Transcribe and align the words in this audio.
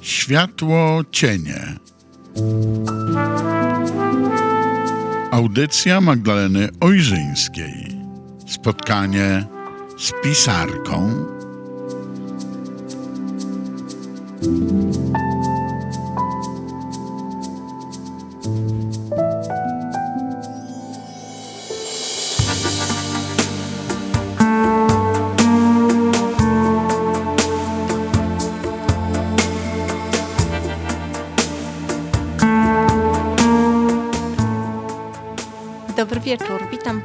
Światło 0.00 1.02
cienie. 1.10 1.76
Audycja 5.30 6.00
Magdaleny 6.00 6.68
Ojrzyńskiej. 6.80 7.98
Spotkanie 8.46 9.46
z 9.98 10.12
pisarką 10.22 11.24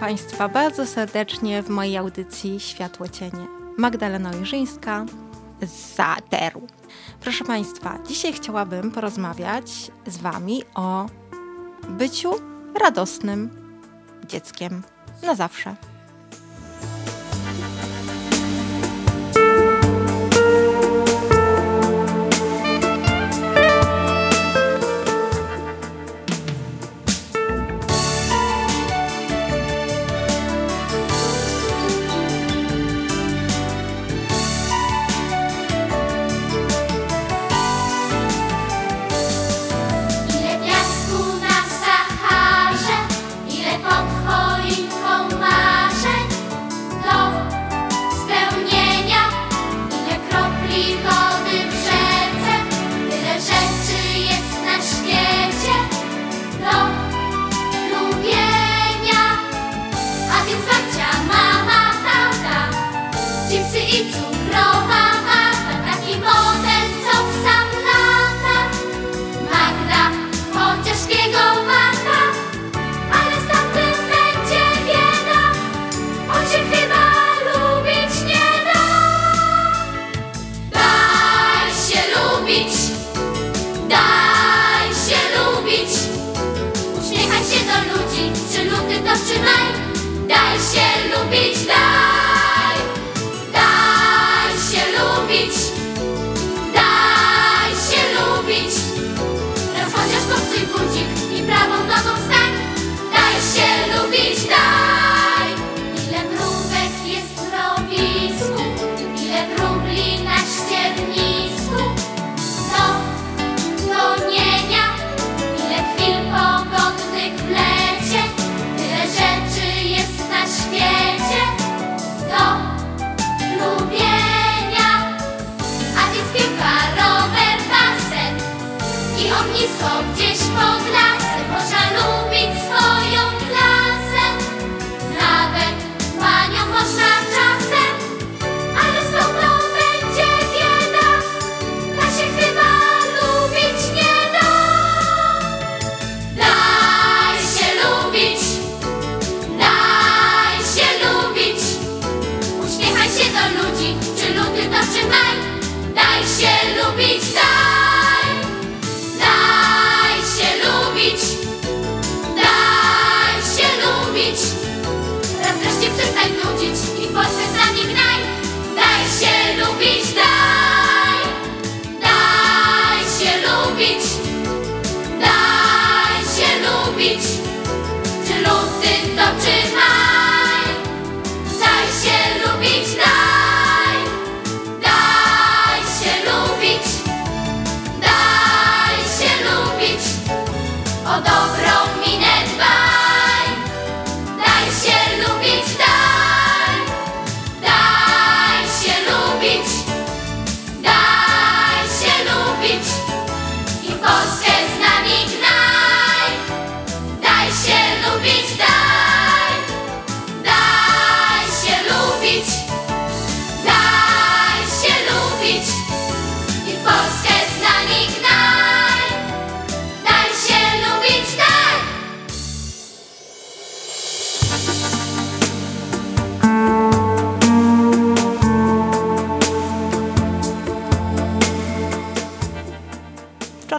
Państwa 0.04 0.50
bardzo 0.50 0.86
serdecznie 0.86 1.64
w 1.64 1.70
mojej 1.70 1.98
audycji 1.98 2.60
Światło 2.60 3.10
Cienie. 3.10 3.48
Magdalena 3.78 4.30
Ojrzyńska 4.30 5.06
z 5.62 5.96
Zateru. 5.96 6.68
Proszę 7.22 7.46
Państwa, 7.46 8.00
dzisiaj 8.08 8.34
chciałabym 8.34 8.92
porozmawiać 8.92 9.92
z 10.08 10.18
Wami 10.18 10.64
o 10.76 11.06
byciu 11.90 12.32
radosnym 12.80 13.50
dzieckiem 14.28 14.84
na 15.22 15.36
zawsze. 15.36 15.76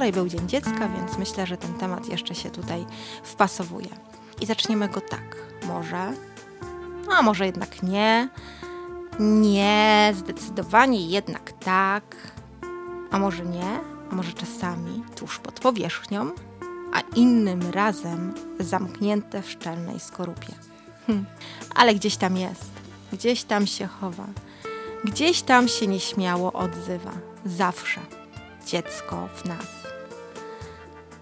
Wczoraj 0.04 0.12
był 0.12 0.28
Dzień 0.28 0.48
Dziecka, 0.48 0.88
więc 0.88 1.18
myślę, 1.18 1.46
że 1.46 1.56
ten 1.56 1.74
temat 1.74 2.08
jeszcze 2.08 2.34
się 2.34 2.50
tutaj 2.50 2.86
wpasowuje. 3.22 3.88
I 4.40 4.46
zaczniemy 4.46 4.88
go 4.88 5.00
tak. 5.00 5.36
Może, 5.66 6.12
a 7.16 7.22
może 7.22 7.46
jednak 7.46 7.82
nie. 7.82 8.28
Nie, 9.20 10.12
zdecydowanie 10.16 11.06
jednak 11.06 11.52
tak. 11.52 12.16
A 13.10 13.18
może 13.18 13.44
nie, 13.44 13.80
a 14.10 14.14
może 14.14 14.32
czasami 14.32 15.02
tuż 15.16 15.38
pod 15.38 15.60
powierzchnią, 15.60 16.30
a 16.92 17.00
innym 17.00 17.70
razem 17.70 18.34
zamknięte 18.60 19.42
w 19.42 19.50
szczelnej 19.50 20.00
skorupie. 20.00 20.52
Hm. 21.06 21.24
Ale 21.74 21.94
gdzieś 21.94 22.16
tam 22.16 22.36
jest, 22.36 22.70
gdzieś 23.12 23.44
tam 23.44 23.66
się 23.66 23.86
chowa, 23.86 24.26
gdzieś 25.04 25.42
tam 25.42 25.68
się 25.68 25.86
nieśmiało 25.86 26.52
odzywa. 26.52 27.12
Zawsze 27.46 28.00
dziecko 28.66 29.28
w 29.34 29.44
nas. 29.44 29.83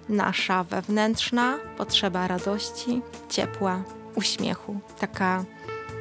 Nasza 0.09 0.65
wewnętrzna 0.65 1.59
potrzeba 1.77 2.29
radości, 2.29 3.03
ciepła, 3.29 3.83
uśmiechu, 4.15 4.81
taka 4.99 5.45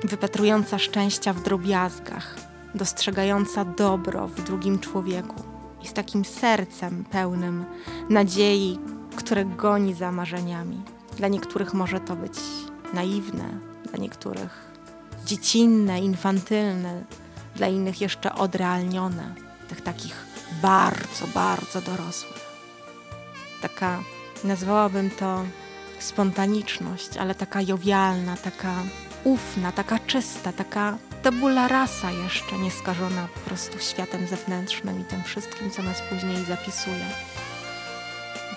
wypatrująca 0.03 0.80
szczęścia 0.80 1.33
w 1.33 1.44
drobiazgach, 1.44 2.36
dostrzegająca 2.75 3.65
dobro 3.65 4.27
w 4.27 4.44
drugim 4.44 4.80
człowieku 4.80 5.44
i 5.83 5.88
z 5.88 5.94
takim 5.94 6.25
sercem 6.25 7.06
pełnym 7.12 7.65
nadziei, 8.09 8.80
które 9.15 9.45
goni 9.45 9.94
za 9.94 10.12
marzeniami. 10.12 10.81
Dla 11.18 11.27
niektórych 11.27 11.74
może 11.74 12.00
to 12.00 12.15
być 12.15 12.39
naiwne, 12.94 13.59
dla 13.89 14.00
niektórych 14.00 14.71
dziecinne, 15.25 16.00
infantylne, 16.00 17.03
dla 17.56 17.68
innych 17.68 18.01
jeszcze 18.01 18.36
odrealnione, 18.36 19.36
tych 19.69 19.81
takich 19.81 20.25
bardzo, 20.62 21.27
bardzo 21.33 21.81
dorosłych. 21.81 22.40
Taka, 23.62 24.04
nazwałabym 24.44 25.10
to 25.10 25.44
spontaniczność, 26.00 27.18
ale 27.18 27.36
taka 27.36 27.62
jowialna, 27.62 28.38
taka 28.38 28.74
ufna, 29.24 29.72
taka 29.72 30.00
czysta, 30.00 30.54
taka 30.54 30.98
tabula 31.24 31.68
rasa 31.68 32.12
jeszcze 32.12 32.58
nieskażona 32.58 33.28
po 33.34 33.40
prostu 33.40 33.80
światem 33.80 34.28
zewnętrznym 34.28 35.02
i 35.02 35.04
tym 35.04 35.24
wszystkim, 35.24 35.72
co 35.72 35.84
nas 35.84 36.02
później 36.02 36.46
zapisuje. 36.46 37.06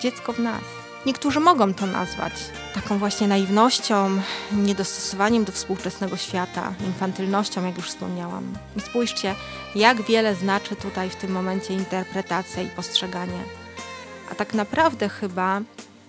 Dziecko 0.01 0.33
w 0.33 0.39
nas. 0.39 0.61
Niektórzy 1.05 1.39
mogą 1.39 1.73
to 1.73 1.85
nazwać 1.85 2.33
taką 2.73 2.97
właśnie 2.97 3.27
naiwnością, 3.27 4.21
niedostosowaniem 4.51 5.43
do 5.43 5.51
współczesnego 5.51 6.17
świata, 6.17 6.73
infantylnością, 6.87 7.65
jak 7.65 7.77
już 7.77 7.89
wspomniałam. 7.89 8.53
I 8.75 8.79
spójrzcie, 8.79 9.35
jak 9.75 10.01
wiele 10.01 10.35
znaczy 10.35 10.75
tutaj 10.75 11.09
w 11.09 11.15
tym 11.15 11.31
momencie 11.31 11.73
interpretacja 11.73 12.63
i 12.63 12.67
postrzeganie. 12.67 13.64
Tak 14.37 14.53
naprawdę 14.53 15.09
chyba 15.09 15.61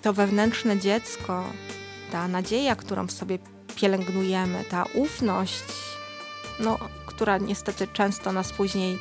to 0.02 0.12
wewnętrzne 0.12 0.78
dziecko, 0.78 1.44
ta 2.12 2.28
nadzieja, 2.28 2.76
którą 2.76 3.06
w 3.06 3.12
sobie 3.12 3.38
pielęgnujemy, 3.76 4.64
ta 4.70 4.84
ufność, 4.94 5.64
no, 6.60 6.78
która 7.06 7.38
niestety 7.38 7.88
często 7.92 8.32
nas 8.32 8.52
później 8.52 8.98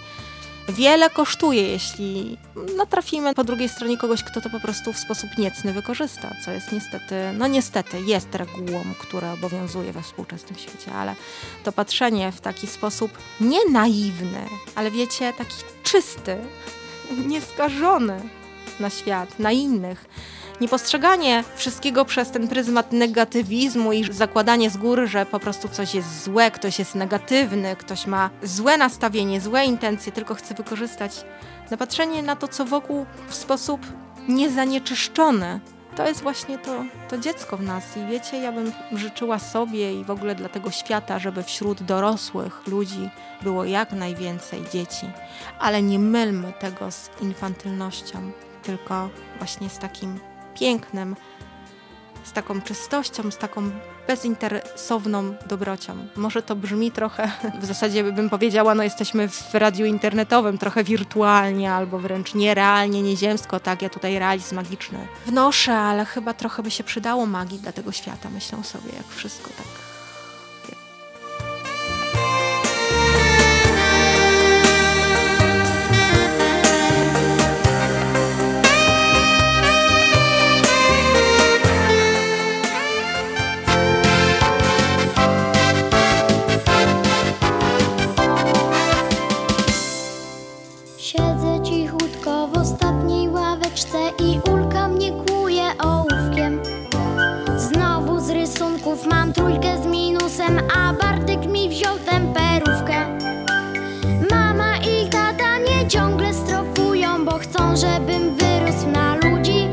wiele 0.69 1.09
kosztuje, 1.09 1.69
jeśli 1.69 2.37
natrafimy 2.77 3.33
po 3.33 3.43
drugiej 3.43 3.69
stronie 3.69 3.97
kogoś, 3.97 4.23
kto 4.23 4.41
to 4.41 4.49
po 4.49 4.59
prostu 4.59 4.93
w 4.93 4.99
sposób 4.99 5.29
niecny 5.37 5.73
wykorzysta, 5.73 6.35
co 6.45 6.51
jest 6.51 6.71
niestety, 6.71 7.15
no 7.37 7.47
niestety 7.47 8.01
jest 8.01 8.35
regułą, 8.35 8.83
która 8.99 9.33
obowiązuje 9.33 9.93
we 9.93 10.01
współczesnym 10.01 10.59
świecie, 10.59 10.91
ale 10.93 11.15
to 11.63 11.71
patrzenie 11.71 12.31
w 12.31 12.41
taki 12.41 12.67
sposób 12.67 13.11
nie 13.41 13.69
naiwny, 13.71 14.45
ale 14.75 14.91
wiecie, 14.91 15.33
taki 15.37 15.55
czysty, 15.83 16.37
nieskażony 17.27 18.21
na 18.79 18.89
świat, 18.89 19.39
na 19.39 19.51
innych, 19.51 20.05
Niepostrzeganie 20.61 21.43
wszystkiego 21.55 22.05
przez 22.05 22.31
ten 22.31 22.47
pryzmat 22.47 22.91
negatywizmu 22.91 23.93
i 23.93 24.13
zakładanie 24.13 24.69
z 24.69 24.77
góry, 24.77 25.07
że 25.07 25.25
po 25.25 25.39
prostu 25.39 25.69
coś 25.69 25.95
jest 25.95 26.23
złe, 26.23 26.51
ktoś 26.51 26.79
jest 26.79 26.95
negatywny, 26.95 27.75
ktoś 27.75 28.07
ma 28.07 28.29
złe 28.43 28.77
nastawienie, 28.77 29.41
złe 29.41 29.65
intencje, 29.65 30.11
tylko 30.11 30.35
chce 30.35 30.55
wykorzystać. 30.55 31.25
Napatrzenie 31.71 32.23
na 32.23 32.35
to, 32.35 32.47
co 32.47 32.65
wokół 32.65 33.05
w 33.27 33.35
sposób 33.35 33.81
niezanieczyszczony. 34.27 35.59
To 35.95 36.07
jest 36.07 36.21
właśnie 36.21 36.57
to, 36.57 36.83
to 37.09 37.17
dziecko 37.17 37.57
w 37.57 37.61
nas. 37.61 37.97
I 37.97 38.11
wiecie, 38.11 38.37
ja 38.37 38.51
bym 38.51 38.71
życzyła 38.91 39.39
sobie 39.39 39.99
i 39.99 40.03
w 40.03 40.11
ogóle 40.11 40.35
dla 40.35 40.49
tego 40.49 40.71
świata, 40.71 41.19
żeby 41.19 41.43
wśród 41.43 41.83
dorosłych 41.83 42.67
ludzi 42.67 43.09
było 43.41 43.65
jak 43.65 43.91
najwięcej 43.91 44.63
dzieci. 44.73 45.05
Ale 45.59 45.81
nie 45.81 45.99
mylmy 45.99 46.53
tego 46.59 46.91
z 46.91 47.09
infantylnością, 47.21 48.31
tylko 48.65 49.09
właśnie 49.37 49.69
z 49.69 49.79
takim 49.79 50.19
pięknem, 50.53 51.15
z 52.23 52.31
taką 52.31 52.61
czystością, 52.61 53.31
z 53.31 53.37
taką 53.37 53.71
bezinteresowną 54.07 55.35
dobrocią. 55.47 56.07
Może 56.15 56.41
to 56.41 56.55
brzmi 56.55 56.91
trochę, 56.91 57.31
w 57.61 57.65
zasadzie 57.65 58.03
bym 58.03 58.29
powiedziała, 58.29 58.75
no 58.75 58.83
jesteśmy 58.83 59.27
w 59.27 59.53
radiu 59.53 59.85
internetowym, 59.85 60.57
trochę 60.57 60.83
wirtualnie 60.83 61.73
albo 61.73 61.99
wręcz 61.99 62.33
nierealnie, 62.33 63.01
nieziemsko, 63.01 63.59
tak, 63.59 63.81
ja 63.81 63.89
tutaj 63.89 64.19
realizm 64.19 64.55
magiczny 64.55 65.07
wnoszę, 65.25 65.77
ale 65.77 66.05
chyba 66.05 66.33
trochę 66.33 66.63
by 66.63 66.71
się 66.71 66.83
przydało 66.83 67.25
magii 67.25 67.59
dla 67.59 67.71
tego 67.71 67.91
świata, 67.91 68.29
myślę 68.29 68.63
sobie, 68.63 68.89
jak 68.97 69.07
wszystko 69.07 69.49
tak 69.57 69.84
mam 98.85 99.33
trójkę 99.33 99.83
z 99.83 99.85
minusem, 99.85 100.61
a 100.77 100.93
Bartek 100.93 101.45
mi 101.47 101.69
wziął 101.69 101.97
temperówkę. 101.99 103.17
Mama 104.31 104.77
i 104.77 105.09
tata 105.09 105.59
mnie 105.59 105.87
ciągle 105.87 106.33
strofują, 106.33 107.25
bo 107.25 107.31
chcą, 107.31 107.77
żebym 107.77 108.35
wyrósł 108.35 108.87
na 108.87 109.15
ludzi. 109.15 109.67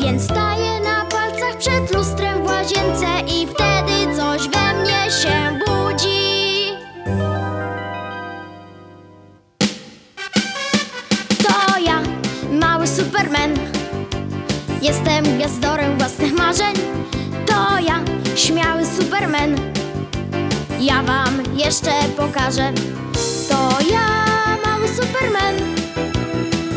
Więc 0.00 0.24
staję 0.24 0.80
na 0.80 1.04
palcach 1.04 1.56
przed 1.58 1.94
lustrem 1.94 2.42
w 2.42 2.46
łazience 2.46 3.06
i 3.26 3.46
wtedy 3.46 4.16
coś 4.16 4.48
we 4.48 4.82
mnie 4.82 5.10
się 5.10 5.58
budzi. 5.66 6.72
To 11.42 11.78
ja, 11.78 12.02
mały 12.60 12.86
superman 12.86 13.54
Jestem 14.82 15.24
gwiazdorem 15.24 15.98
własnych 15.98 16.32
marzeń 16.32 16.74
śmiały 18.38 18.86
superman. 18.86 19.56
Ja 20.80 21.02
wam 21.02 21.42
jeszcze 21.56 21.90
pokażę. 22.16 22.72
To 23.48 23.78
ja, 23.92 24.06
mały 24.66 24.88
superman. 24.88 25.54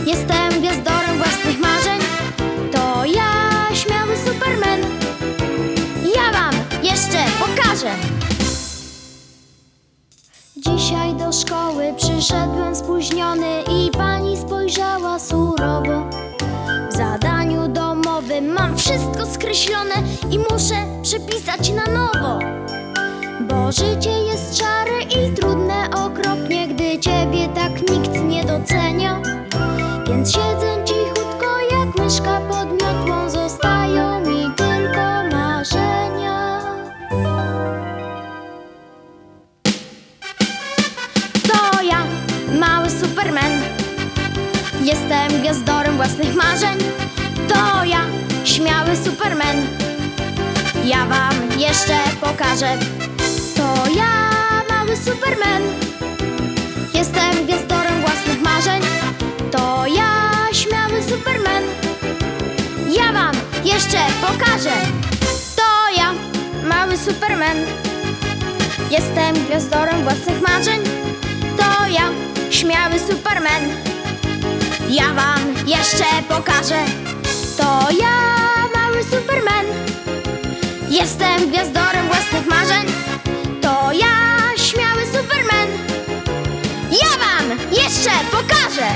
Jestem 0.06 0.62
gwiazdorem 0.62 1.18
własnych 1.18 1.60
marzeń. 1.60 2.00
To 2.72 3.06
ja, 3.06 3.52
śmiały 3.74 4.18
superman. 4.18 4.80
Ja 6.16 6.32
wam 6.40 6.54
jeszcze 6.84 7.18
pokażę. 7.40 7.96
Dzisiaj 10.58 11.16
do 11.16 11.32
szkoły 11.32 11.94
przyszedłem 11.98 12.76
spóźniony 12.76 13.62
i 13.62 13.92
pani 13.92 14.38
spojrzała 14.38 15.20
surowo. 15.20 15.51
Wszystko 18.92 19.26
skreślone 19.26 19.96
i 20.32 20.40
muszę 20.40 20.76
przepisać 21.04 21.70
na 21.70 21.86
nowo. 21.86 22.40
Bo 23.42 23.72
życie 23.72 24.10
jest 24.10 24.58
szare 24.58 25.02
i 25.02 25.34
trudne 25.34 25.90
okropnie, 25.90 26.68
gdy 26.68 27.00
ciebie 27.00 27.50
tak 27.56 27.72
nikt 27.90 28.24
nie 28.24 28.31
śmiały 48.92 49.06
superman. 49.06 49.68
Ja 50.86 51.06
wam 51.06 51.60
jeszcze 51.60 51.98
pokażę. 52.22 52.78
To 53.56 53.92
ja, 53.96 54.32
mały 54.70 54.98
superman. 54.98 55.62
Jestem 56.94 57.46
gwiazdorem 57.46 58.02
własnych 58.02 58.42
marzeń. 58.42 58.82
To 59.52 59.86
ja, 59.88 60.32
śmiały 60.54 61.04
superman. 61.04 61.64
Ja 62.90 63.14
wam 63.14 63.36
jeszcze 63.64 63.98
pokażę. 64.22 64.76
To 65.56 65.96
ja, 65.98 66.14
mały 66.64 66.98
superman. 66.98 67.58
Jestem 68.92 69.46
gwiazdorem 69.46 70.04
własnych 70.04 70.42
marzeń. 70.42 70.82
To 71.58 71.88
ja, 71.90 72.10
śmiały 72.50 73.00
superman. 73.00 73.64
Ja 74.90 75.14
wam 75.14 75.68
jeszcze 75.68 76.06
pokażę. 76.30 76.86
To 77.58 77.88
ja, 78.00 78.42
jestem 79.02 79.22
Superman. 79.22 79.66
Jestem 80.90 81.50
gwiazdorem 81.50 82.08
własnych 82.08 82.48
marzeń. 82.48 82.86
To 83.62 83.92
ja, 83.92 84.40
śmiały 84.58 85.02
Superman. 85.06 85.68
Ja 86.92 87.10
wam 87.18 87.58
jeszcze 87.72 88.10
pokażę. 88.32 88.88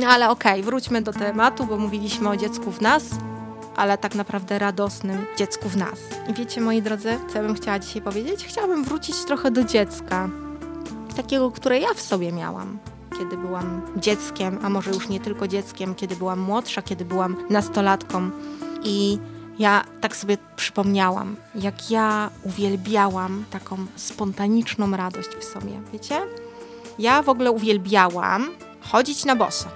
No 0.00 0.06
ale 0.08 0.30
okej, 0.30 0.62
wróćmy 0.62 1.02
do 1.02 1.12
tematu, 1.12 1.66
bo 1.66 1.76
mówiliśmy 1.76 2.28
o 2.28 2.36
dziecku 2.36 2.72
w 2.72 2.80
nas 2.80 3.02
ale 3.76 3.98
tak 3.98 4.14
naprawdę 4.14 4.58
radosnym 4.58 5.26
dziecku 5.36 5.68
w 5.68 5.76
nas. 5.76 5.98
I 6.28 6.34
wiecie, 6.34 6.60
moi 6.60 6.82
drodzy, 6.82 7.18
co 7.32 7.38
ja 7.38 7.44
bym 7.44 7.54
chciała 7.54 7.78
dzisiaj 7.78 8.02
powiedzieć? 8.02 8.44
Chciałabym 8.44 8.84
wrócić 8.84 9.24
trochę 9.24 9.50
do 9.50 9.64
dziecka. 9.64 10.28
Takiego, 11.16 11.50
które 11.50 11.78
ja 11.78 11.94
w 11.94 12.00
sobie 12.00 12.32
miałam. 12.32 12.78
Kiedy 13.18 13.36
byłam 13.36 13.82
dzieckiem, 13.96 14.58
a 14.62 14.68
może 14.68 14.90
już 14.90 15.08
nie 15.08 15.20
tylko 15.20 15.48
dzieckiem, 15.48 15.94
kiedy 15.94 16.16
byłam 16.16 16.40
młodsza, 16.40 16.82
kiedy 16.82 17.04
byłam 17.04 17.36
nastolatką. 17.50 18.30
I 18.82 19.18
ja 19.58 19.84
tak 20.00 20.16
sobie 20.16 20.38
przypomniałam, 20.56 21.36
jak 21.54 21.90
ja 21.90 22.30
uwielbiałam 22.42 23.44
taką 23.50 23.76
spontaniczną 23.96 24.96
radość 24.96 25.28
w 25.28 25.44
sobie. 25.44 25.80
Wiecie? 25.92 26.20
Ja 26.98 27.22
w 27.22 27.28
ogóle 27.28 27.50
uwielbiałam 27.50 28.50
chodzić 28.80 29.24
na 29.24 29.36
boso. 29.36 29.68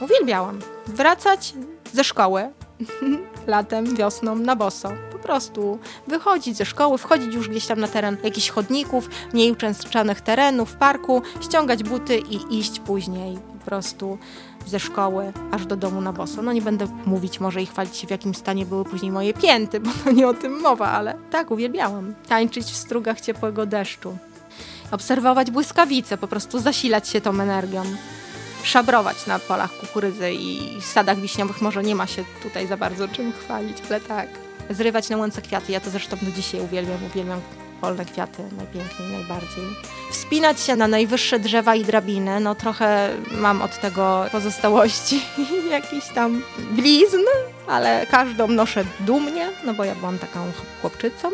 Uwielbiałam. 0.00 0.58
Wracać 0.86 1.54
ze 1.92 2.04
szkoły 2.04 2.50
latem, 3.46 3.96
wiosną 3.96 4.36
na 4.36 4.56
boso. 4.56 4.92
Po 5.12 5.18
prostu 5.18 5.78
wychodzić 6.06 6.56
ze 6.56 6.64
szkoły, 6.64 6.98
wchodzić 6.98 7.34
już 7.34 7.48
gdzieś 7.48 7.66
tam 7.66 7.80
na 7.80 7.88
teren 7.88 8.16
jakichś 8.24 8.50
chodników, 8.50 9.10
mniej 9.32 9.52
uczęszczanych 9.52 10.20
terenów, 10.20 10.74
parku, 10.74 11.22
ściągać 11.40 11.82
buty 11.82 12.18
i 12.18 12.58
iść 12.58 12.80
później 12.80 13.38
po 13.58 13.64
prostu 13.64 14.18
ze 14.66 14.80
szkoły 14.80 15.32
aż 15.50 15.66
do 15.66 15.76
domu 15.76 16.00
na 16.00 16.12
boso. 16.12 16.42
No 16.42 16.52
nie 16.52 16.62
będę 16.62 16.86
mówić 17.06 17.40
może 17.40 17.62
i 17.62 17.66
chwalić 17.66 17.96
się 17.96 18.06
w 18.06 18.10
jakim 18.10 18.34
stanie 18.34 18.66
były 18.66 18.84
później 18.84 19.12
moje 19.12 19.34
pięty, 19.34 19.80
bo 19.80 19.90
to 20.04 20.10
nie 20.10 20.28
o 20.28 20.34
tym 20.34 20.60
mowa, 20.60 20.90
ale 20.90 21.14
tak, 21.30 21.50
uwielbiałam. 21.50 22.14
Tańczyć 22.28 22.64
w 22.64 22.76
strugach 22.76 23.20
ciepłego 23.20 23.66
deszczu. 23.66 24.16
Obserwować 24.90 25.50
błyskawice, 25.50 26.18
po 26.18 26.28
prostu 26.28 26.58
zasilać 26.58 27.08
się 27.08 27.20
tą 27.20 27.40
energią 27.40 27.82
szabrować 28.62 29.26
na 29.26 29.38
polach 29.38 29.76
kukurydzy 29.76 30.32
i 30.32 30.76
sadach 30.80 31.20
wiśniowych 31.20 31.60
może 31.60 31.82
nie 31.82 31.94
ma 31.94 32.06
się 32.06 32.24
tutaj 32.42 32.66
za 32.66 32.76
bardzo 32.76 33.08
czym 33.08 33.32
chwalić, 33.32 33.78
ale 33.88 34.00
tak. 34.00 34.28
Zrywać 34.70 35.08
na 35.08 35.16
łące 35.16 35.42
kwiaty, 35.42 35.72
ja 35.72 35.80
to 35.80 35.90
zresztą 35.90 36.16
do 36.22 36.30
dzisiaj 36.30 36.60
uwielbiam, 36.60 37.04
uwielbiam 37.04 37.40
polne 37.82 38.04
kwiaty 38.04 38.42
najpiękniej, 38.56 39.08
najbardziej. 39.12 39.64
Wspinać 40.10 40.60
się 40.60 40.76
na 40.76 40.88
najwyższe 40.88 41.38
drzewa 41.38 41.74
i 41.74 41.84
drabiny, 41.84 42.40
no 42.40 42.54
trochę 42.54 43.10
mam 43.30 43.62
od 43.62 43.80
tego 43.80 44.26
pozostałości 44.32 45.22
jakiś 45.70 46.04
tam 46.14 46.42
blizn, 46.70 47.24
ale 47.66 48.06
każdą 48.10 48.48
noszę 48.48 48.84
dumnie, 49.00 49.50
no 49.64 49.74
bo 49.74 49.84
ja 49.84 49.94
byłam 49.94 50.18
taką 50.18 50.52
chłopczycą. 50.80 51.28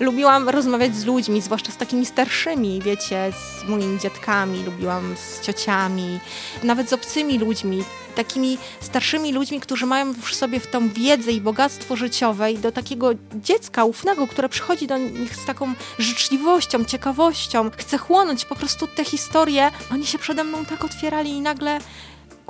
Lubiłam 0.00 0.48
rozmawiać 0.48 0.96
z 0.96 1.04
ludźmi, 1.04 1.40
zwłaszcza 1.40 1.72
z 1.72 1.76
takimi 1.76 2.06
starszymi, 2.06 2.82
wiecie, 2.82 3.32
z 3.32 3.68
moimi 3.68 3.98
dziadkami, 3.98 4.64
lubiłam 4.64 5.14
z 5.16 5.40
ciociami, 5.40 6.20
nawet 6.62 6.88
z 6.88 6.92
obcymi 6.92 7.38
ludźmi, 7.38 7.84
takimi 8.10 8.58
starszymi 8.80 9.32
ludźmi, 9.32 9.60
którzy 9.60 9.86
mają 9.86 10.12
w 10.14 10.34
sobie 10.34 10.60
w 10.60 10.66
tą 10.66 10.88
wiedzę 10.88 11.32
i 11.32 11.40
bogactwo 11.40 11.96
życiowe 11.96 12.52
i 12.52 12.58
do 12.58 12.72
takiego 12.72 13.10
dziecka 13.34 13.84
ufnego, 13.84 14.26
które 14.26 14.48
przychodzi 14.48 14.86
do 14.86 14.98
nich 14.98 15.36
z 15.36 15.44
taką 15.44 15.74
życzliwością, 15.98 16.84
ciekawością, 16.84 17.70
chce 17.76 17.98
chłonąć 17.98 18.44
po 18.44 18.56
prostu 18.56 18.86
te 18.86 19.04
historie. 19.04 19.70
Oni 19.92 20.06
się 20.06 20.18
przede 20.18 20.44
mną 20.44 20.64
tak 20.64 20.84
otwierali 20.84 21.30
i 21.30 21.40
nagle 21.40 21.78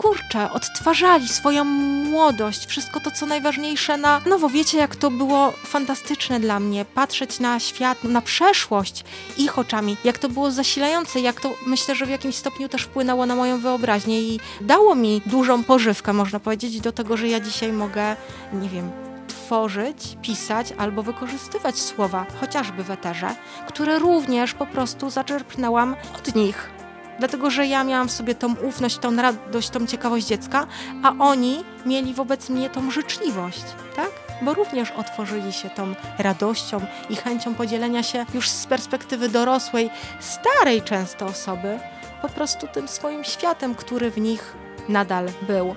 kurczę, 0.00 0.50
odtwarzali 0.52 1.28
swoją 1.28 1.64
młodość, 1.64 2.66
wszystko 2.66 3.00
to, 3.00 3.10
co 3.10 3.26
najważniejsze 3.26 3.96
na 3.96 4.20
nowo. 4.26 4.48
Wiecie, 4.48 4.78
jak 4.78 4.96
to 4.96 5.10
było 5.10 5.52
fantastyczne 5.52 6.40
dla 6.40 6.60
mnie, 6.60 6.84
patrzeć 6.84 7.40
na 7.40 7.60
świat, 7.60 8.04
na 8.04 8.20
przeszłość 8.22 9.04
ich 9.38 9.58
oczami, 9.58 9.96
jak 10.04 10.18
to 10.18 10.28
było 10.28 10.50
zasilające, 10.50 11.20
jak 11.20 11.40
to 11.40 11.54
myślę, 11.66 11.94
że 11.94 12.06
w 12.06 12.10
jakimś 12.10 12.34
stopniu 12.34 12.68
też 12.68 12.82
wpłynęło 12.82 13.26
na 13.26 13.36
moją 13.36 13.60
wyobraźnię 13.60 14.22
i 14.22 14.40
dało 14.60 14.94
mi 14.94 15.22
dużą 15.26 15.64
pożywkę, 15.64 16.12
można 16.12 16.40
powiedzieć, 16.40 16.80
do 16.80 16.92
tego, 16.92 17.16
że 17.16 17.28
ja 17.28 17.40
dzisiaj 17.40 17.72
mogę, 17.72 18.16
nie 18.52 18.68
wiem, 18.68 18.90
tworzyć, 19.28 20.16
pisać 20.22 20.72
albo 20.78 21.02
wykorzystywać 21.02 21.78
słowa, 21.78 22.26
chociażby 22.40 22.84
w 22.84 22.90
eterze, 22.90 23.34
które 23.68 23.98
również 23.98 24.54
po 24.54 24.66
prostu 24.66 25.10
zaczerpnęłam 25.10 25.96
od 26.18 26.34
nich 26.34 26.79
dlatego 27.20 27.50
że 27.50 27.66
ja 27.66 27.84
miałam 27.84 28.08
w 28.08 28.12
sobie 28.12 28.34
tą 28.34 28.54
ufność, 28.54 28.98
tą 28.98 29.16
radość, 29.16 29.70
tą 29.70 29.86
ciekawość 29.86 30.26
dziecka, 30.26 30.66
a 31.02 31.14
oni 31.18 31.64
mieli 31.86 32.14
wobec 32.14 32.48
mnie 32.48 32.70
tą 32.70 32.90
życzliwość, 32.90 33.64
tak? 33.96 34.10
Bo 34.42 34.54
również 34.54 34.90
otworzyli 34.90 35.52
się 35.52 35.70
tą 35.70 35.94
radością 36.18 36.80
i 37.10 37.16
chęcią 37.16 37.54
podzielenia 37.54 38.02
się 38.02 38.26
już 38.34 38.48
z 38.48 38.66
perspektywy 38.66 39.28
dorosłej, 39.28 39.90
starej 40.20 40.82
często 40.82 41.26
osoby, 41.26 41.78
po 42.22 42.28
prostu 42.28 42.66
tym 42.66 42.88
swoim 42.88 43.24
światem, 43.24 43.74
który 43.74 44.10
w 44.10 44.18
nich 44.18 44.54
nadal 44.88 45.26
był. 45.42 45.74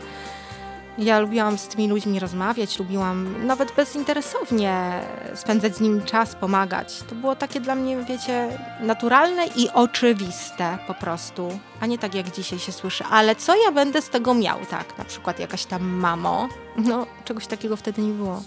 Ja 0.98 1.20
lubiłam 1.20 1.58
z 1.58 1.68
tymi 1.68 1.88
ludźmi 1.88 2.20
rozmawiać, 2.20 2.80
lubiłam 2.80 3.46
nawet 3.48 3.76
bezinteresownie 3.76 5.00
spędzać 5.36 5.76
z 5.76 5.82
nimi 5.82 6.02
czas, 6.02 6.36
pomagać. 6.36 7.04
To 7.10 7.16
było 7.16 7.36
takie 7.36 7.60
dla 7.60 7.76
mnie, 7.76 7.98
wiecie, 7.98 8.60
naturalne 8.80 9.48
i 9.48 9.70
oczywiste 9.70 10.78
po 10.88 10.94
prostu, 10.94 11.60
a 11.80 11.86
nie 11.86 11.98
tak 11.98 12.16
jak 12.16 12.32
dzisiaj 12.32 12.60
się 12.60 12.72
słyszy. 12.72 13.04
Ale 13.10 13.36
co 13.36 13.56
ja 13.66 13.72
będę 13.72 14.02
z 14.02 14.10
tego 14.10 14.34
miał, 14.34 14.66
tak? 14.66 14.98
Na 14.98 15.06
przykład 15.06 15.40
jakaś 15.40 15.66
tam 15.66 15.84
mamo. 15.84 16.50
No, 16.78 17.08
czegoś 17.26 17.48
takiego 17.48 17.78
wtedy 17.78 18.02
nie 18.02 18.14
było. 18.14 18.44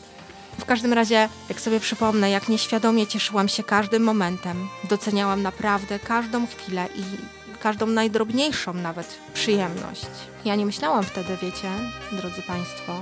W 0.58 0.64
każdym 0.64 0.92
razie, 0.92 1.28
jak 1.48 1.60
sobie 1.60 1.80
przypomnę, 1.80 2.30
jak 2.30 2.48
nieświadomie 2.48 3.06
cieszyłam 3.06 3.48
się 3.48 3.62
każdym 3.62 4.02
momentem, 4.02 4.68
doceniałam 4.88 5.42
naprawdę 5.42 5.98
każdą 5.98 6.46
chwilę 6.46 6.88
i 6.94 7.35
każdą 7.66 7.86
najdrobniejszą 7.86 8.74
nawet 8.74 9.18
przyjemność. 9.34 10.06
Ja 10.44 10.54
nie 10.54 10.66
myślałam 10.66 11.04
wtedy, 11.04 11.36
wiecie, 11.42 11.68
drodzy 12.12 12.42
Państwo, 12.42 13.00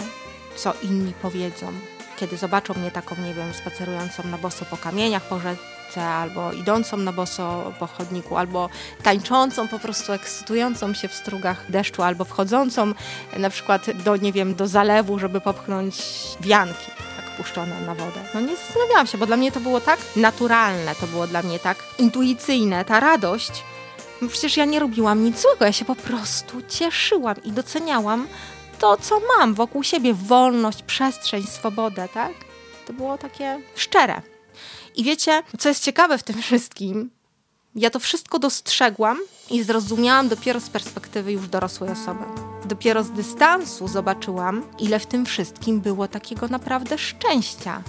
co 0.57 0.73
inni 0.83 1.13
powiedzą, 1.23 1.73
kiedy 2.17 2.37
zobaczą 2.37 2.75
mnie 2.75 2.91
taką, 2.91 3.17
nie 3.17 3.35
wiem, 3.35 3.55
spacerującą 3.55 4.23
na 4.25 4.39
boso 4.39 4.65
po 4.65 4.77
kamieniach, 4.77 5.23
po 5.23 5.41
rzece, 5.41 6.05
albo 6.05 6.53
idącą 6.53 6.97
na 6.97 7.13
boso 7.13 7.73
po 7.79 7.87
chodniku, 7.87 8.37
albo 8.37 8.69
tańczącą, 9.03 9.69
po 9.69 9.79
prostu 9.79 10.13
ekscytującą 10.13 10.95
się 10.95 11.09
w 11.09 11.15
strugach 11.15 11.71
deszczu, 11.71 12.03
albo 12.03 12.25
wchodzącą 12.25 12.93
na 13.37 13.51
przykład 13.51 13.91
do, 14.05 14.17
nie 14.17 14.33
wiem, 14.33 14.55
do 14.55 14.69
zalewu, 14.69 15.19
żeby 15.19 15.41
popchnąć 15.41 15.97
wianki 16.41 16.87
tak 17.17 17.37
puszczone 17.37 17.81
na 17.81 17.95
wodę. 17.95 18.21
No 18.35 18.41
nie 18.41 18.57
zastanawiałam 18.57 19.07
się, 19.07 19.19
bo 19.19 19.27
dla 19.27 19.37
mnie 19.37 19.53
to 19.53 19.61
było 19.61 19.81
tak 19.81 19.99
naturalne, 20.17 20.95
to 20.95 21.07
było 21.07 21.27
dla 21.27 21.43
mnie 21.43 21.59
tak 21.59 21.77
intuicyjne, 21.99 22.85
ta 22.85 23.01
radość, 23.01 23.63
przecież 24.29 24.57
ja 24.57 24.65
nie 24.65 24.81
robiłam 24.81 25.25
nic 25.25 25.41
złego, 25.43 25.65
ja 25.65 25.73
się 25.73 25.85
po 25.85 25.95
prostu 25.95 26.63
cieszyłam 26.69 27.37
i 27.45 27.53
doceniałam 27.53 28.29
to, 28.79 28.97
co 28.97 29.21
mam 29.39 29.55
wokół 29.55 29.83
siebie, 29.83 30.15
wolność, 30.15 30.83
przestrzeń, 30.83 31.43
swobodę, 31.43 32.09
tak? 32.15 32.33
To 32.87 32.93
było 32.93 33.19
takie 33.19 33.61
szczere. 33.77 34.23
I 34.97 35.05
wiecie, 35.05 35.43
co 35.59 35.69
jest 35.69 35.85
ciekawe 35.85 36.19
w 36.19 36.23
tym 36.23 36.43
wszystkim? 36.43 37.11
Ja 37.77 37.91
to 37.91 37.99
wszystko 37.99 38.39
dostrzegłam 38.39 39.19
i 39.51 39.63
zrozumiałam 39.63 40.29
dopiero 40.29 40.61
z 40.61 40.71
perspektywy 40.71 41.33
już 41.33 41.49
dorosłej 41.49 41.91
osoby. 41.91 42.25
Dopiero 42.65 43.05
z 43.05 43.11
dystansu 43.11 43.89
zobaczyłam, 43.89 44.63
ile 44.79 44.99
w 44.99 45.07
tym 45.07 45.27
wszystkim 45.27 45.81
było 45.81 46.09
takiego 46.09 46.49
naprawdę 46.49 46.99
szczęścia, 46.99 47.83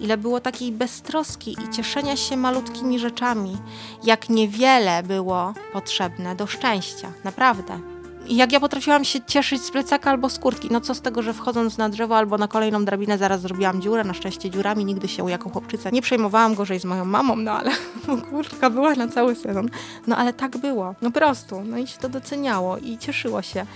ile 0.00 0.16
było 0.16 0.40
takiej 0.40 0.72
beztroski 0.72 1.56
i 1.64 1.70
cieszenia 1.70 2.16
się 2.16 2.36
malutkimi 2.36 2.98
rzeczami, 2.98 3.58
jak 4.04 4.28
niewiele 4.28 5.02
było 5.02 5.54
potrzebne 5.72 6.36
do 6.36 6.46
szczęścia, 6.46 7.12
naprawdę. 7.24 7.91
Jak 8.28 8.52
ja 8.52 8.60
potrafiłam 8.60 9.04
się 9.04 9.20
cieszyć 9.20 9.62
z 9.62 9.70
plecaka 9.70 10.10
albo 10.10 10.30
z 10.30 10.38
kurtki. 10.38 10.68
No 10.70 10.80
co 10.80 10.94
z 10.94 11.00
tego, 11.00 11.22
że 11.22 11.32
wchodząc 11.32 11.78
na 11.78 11.88
drzewo 11.88 12.16
albo 12.16 12.38
na 12.38 12.48
kolejną 12.48 12.84
drabinę 12.84 13.18
zaraz 13.18 13.40
zrobiłam 13.40 13.82
dziurę, 13.82 14.04
na 14.04 14.14
szczęście 14.14 14.50
dziurami, 14.50 14.84
nigdy 14.84 15.08
się 15.08 15.30
jako 15.30 15.50
chłopczyca 15.50 15.90
nie 15.90 16.02
przejmowałam 16.02 16.54
gorzej 16.54 16.80
z 16.80 16.84
moją 16.84 17.04
mamą, 17.04 17.36
no 17.36 17.52
ale 17.52 17.70
kurtka 18.30 18.70
była 18.70 18.94
na 18.94 19.08
cały 19.08 19.34
sezon. 19.34 19.68
No 20.06 20.16
ale 20.16 20.32
tak 20.32 20.56
było, 20.56 20.94
no 21.02 21.10
prostu, 21.10 21.60
no 21.64 21.78
i 21.78 21.86
się 21.86 21.98
to 21.98 22.08
doceniało 22.08 22.78
i 22.78 22.98
cieszyło 22.98 23.42
się. 23.42 23.66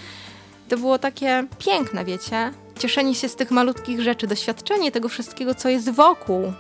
To 0.69 0.77
było 0.77 0.99
takie 0.99 1.45
piękne, 1.59 2.05
wiecie? 2.05 2.53
Cieszenie 2.79 3.15
się 3.15 3.29
z 3.29 3.37
tych 3.37 3.51
malutkich 3.51 4.01
rzeczy, 4.01 4.27
doświadczenie 4.27 4.93
tego 4.93 5.09
wszystkiego, 5.09 5.55
co 5.55 5.69
jest 5.69 5.91
wokół 5.91 6.53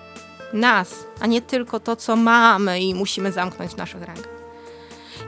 nas, 0.52 1.04
a 1.20 1.26
nie 1.26 1.42
tylko 1.42 1.80
to, 1.80 1.96
co 1.96 2.16
mamy 2.16 2.80
i 2.80 2.94
musimy 2.94 3.32
zamknąć 3.32 3.72
w 3.72 3.76
naszych 3.76 4.02
rękach. 4.02 4.35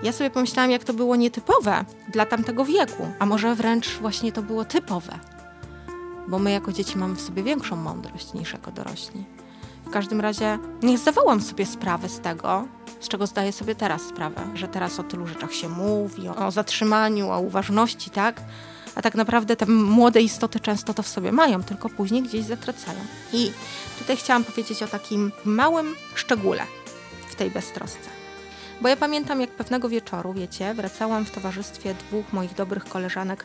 Ja 0.03 0.13
sobie 0.13 0.31
pomyślałam, 0.31 0.71
jak 0.71 0.85
to 0.85 0.95
było 0.95 1.17
nietypowe 1.17 1.85
dla 2.09 2.27
tamtego 2.27 2.65
wieku, 2.65 3.09
a 3.19 3.27
może 3.27 3.55
wręcz 3.55 3.99
właśnie 3.99 4.33
to 4.33 4.43
było 4.43 4.65
typowe, 4.65 5.19
bo 6.29 6.39
my 6.39 6.51
jako 6.51 6.73
dzieci 6.73 6.99
mamy 6.99 7.15
w 7.15 7.21
sobie 7.21 7.43
większą 7.43 7.77
mądrość 7.77 8.35
niż 8.35 8.53
jako 8.53 8.71
dorośli. 8.71 9.25
W 9.87 9.91
każdym 9.91 10.21
razie 10.21 10.59
nie 10.83 10.99
zdawałam 10.99 11.41
sobie 11.41 11.67
sprawy 11.67 12.09
z 12.09 12.21
tego, 12.21 12.65
z 13.01 13.09
czego 13.09 13.27
zdaję 13.27 13.53
sobie 13.53 13.75
teraz 13.75 14.03
sprawę, 14.03 14.41
że 14.55 14.69
teraz 14.69 15.01
o 15.01 15.03
tylu 15.03 15.27
rzeczach 15.27 15.53
się 15.53 15.69
mówi, 15.69 16.29
o 16.29 16.51
zatrzymaniu, 16.51 17.31
o 17.31 17.41
uważności, 17.41 18.11
tak? 18.11 18.43
A 18.95 19.03
tak 19.03 19.15
naprawdę 19.15 19.57
te 19.57 19.67
młode 19.67 20.21
istoty 20.21 20.61
często 20.61 20.95
to 20.95 21.03
w 21.03 21.09
sobie 21.09 21.33
mają, 21.33 21.63
tylko 21.63 21.89
później 21.89 22.23
gdzieś 22.23 22.45
zatracają. 22.45 22.99
I 23.33 23.53
tutaj 23.99 24.17
chciałam 24.17 24.45
powiedzieć 24.45 24.83
o 24.83 24.87
takim 24.87 25.33
małym 25.45 25.95
szczególe 26.15 26.63
w 27.29 27.35
tej 27.35 27.51
beztrosce. 27.51 28.18
Bo 28.81 28.89
ja 28.89 28.97
pamiętam, 28.97 29.41
jak 29.41 29.51
pewnego 29.51 29.89
wieczoru, 29.89 30.33
wiecie, 30.33 30.75
wracałam 30.75 31.25
w 31.25 31.31
towarzystwie 31.31 31.95
dwóch 31.95 32.33
moich 32.33 32.55
dobrych 32.55 32.85
koleżanek 32.85 33.45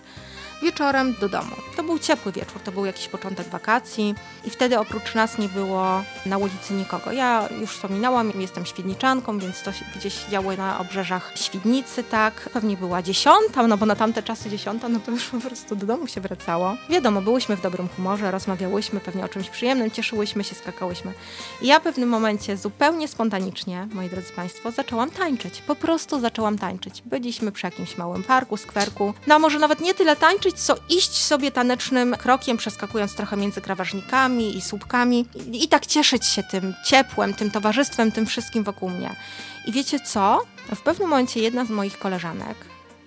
wieczorem 0.62 1.13
do 1.13 1.29
domu. 1.29 1.55
To 1.75 1.83
był 1.83 2.00
ciepły 2.00 2.31
wieczór, 2.31 2.62
to 2.62 2.72
był 2.72 2.86
jakiś 2.86 3.07
początek 3.07 3.48
wakacji 3.48 4.15
i 4.45 4.50
wtedy 4.50 4.79
oprócz 4.79 5.15
nas 5.15 5.38
nie 5.38 5.50
było 5.50 6.03
na 6.25 6.38
ulicy 6.38 6.74
nikogo. 6.74 7.12
Ja 7.12 7.50
już 7.62 7.72
wspominałam, 7.72 8.31
jestem 8.36 8.65
świdniczanką, 8.65 9.39
więc 9.39 9.63
to 9.63 9.72
gdzieś 9.95 10.25
działo 10.25 10.55
na 10.55 10.79
obrzeżach 10.79 11.31
Świdnicy, 11.36 12.03
tak. 12.03 12.50
Pewnie 12.53 12.77
była 12.77 13.01
dziesiąta, 13.01 13.67
no 13.67 13.77
bo 13.77 13.86
na 13.86 13.95
tamte 13.95 14.24
czasy 14.24 14.50
dziesiąta, 14.50 14.89
no 14.89 15.00
to 15.00 15.12
już 15.12 15.25
po 15.25 15.39
prostu 15.39 15.75
do 15.75 15.86
domu 15.86 16.07
się 16.07 16.22
wracało. 16.22 16.75
Wiadomo, 16.89 17.22
byłyśmy 17.22 17.57
w 17.57 17.62
dobrym 17.62 17.88
humorze, 17.95 18.31
rozmawiałyśmy 18.31 19.00
pewnie 19.00 19.25
o 19.25 19.27
czymś 19.27 19.50
przyjemnym, 19.50 19.91
cieszyłyśmy 19.91 20.43
się, 20.43 20.55
skakałyśmy. 20.55 21.13
I 21.62 21.67
ja 21.67 21.79
w 21.79 21.83
pewnym 21.83 22.10
momencie 22.10 22.57
zupełnie 22.57 23.07
spontanicznie, 23.07 23.88
moi 23.93 24.10
drodzy 24.10 24.33
Państwo, 24.33 24.72
zaczęłam 24.72 25.12
tańczyć. 25.12 25.62
Po 25.62 25.75
prostu 25.75 26.19
zaczęłam 26.19 26.57
tańczyć. 26.57 27.01
Byliśmy 27.05 27.51
przy 27.51 27.67
jakimś 27.67 27.98
małym 27.98 28.24
parku, 28.24 28.57
skwerku. 28.57 29.13
No 29.27 29.39
może 29.39 29.60
nawet 29.60 29.79
nie 29.81 29.93
tyle 29.93 30.15
tańczyć, 30.15 30.52
co 30.55 30.75
iść 30.89 31.24
sobie 31.24 31.51
tanecznym 31.51 32.15
krokiem, 32.17 32.57
przeskakując 32.57 33.15
trochę 33.15 33.38
między 33.38 33.62
krawężnikami 33.62 34.57
i 34.57 34.62
słupkami 34.62 35.25
i, 35.36 35.63
i 35.63 35.67
tak 35.67 35.86
cieszyć 35.86 36.25
się 36.25 36.43
tym 36.43 36.74
ciepłem, 36.86 37.33
tym 37.33 37.51
towarzystwem, 37.51 38.12
tym 38.12 38.25
wszystkim 38.25 38.63
wokół 38.63 38.89
mnie. 38.89 39.15
I 39.65 39.72
wiecie 39.72 40.00
co? 40.00 40.41
W 40.75 40.81
pewnym 40.81 41.10
momencie 41.10 41.39
jedna 41.39 41.65
z 41.65 41.69
moich 41.69 42.00
koleżanek, 42.00 42.57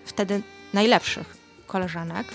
wtedy 0.04 0.42
najlepszych 0.74 1.36
koleżanek, 1.66 2.26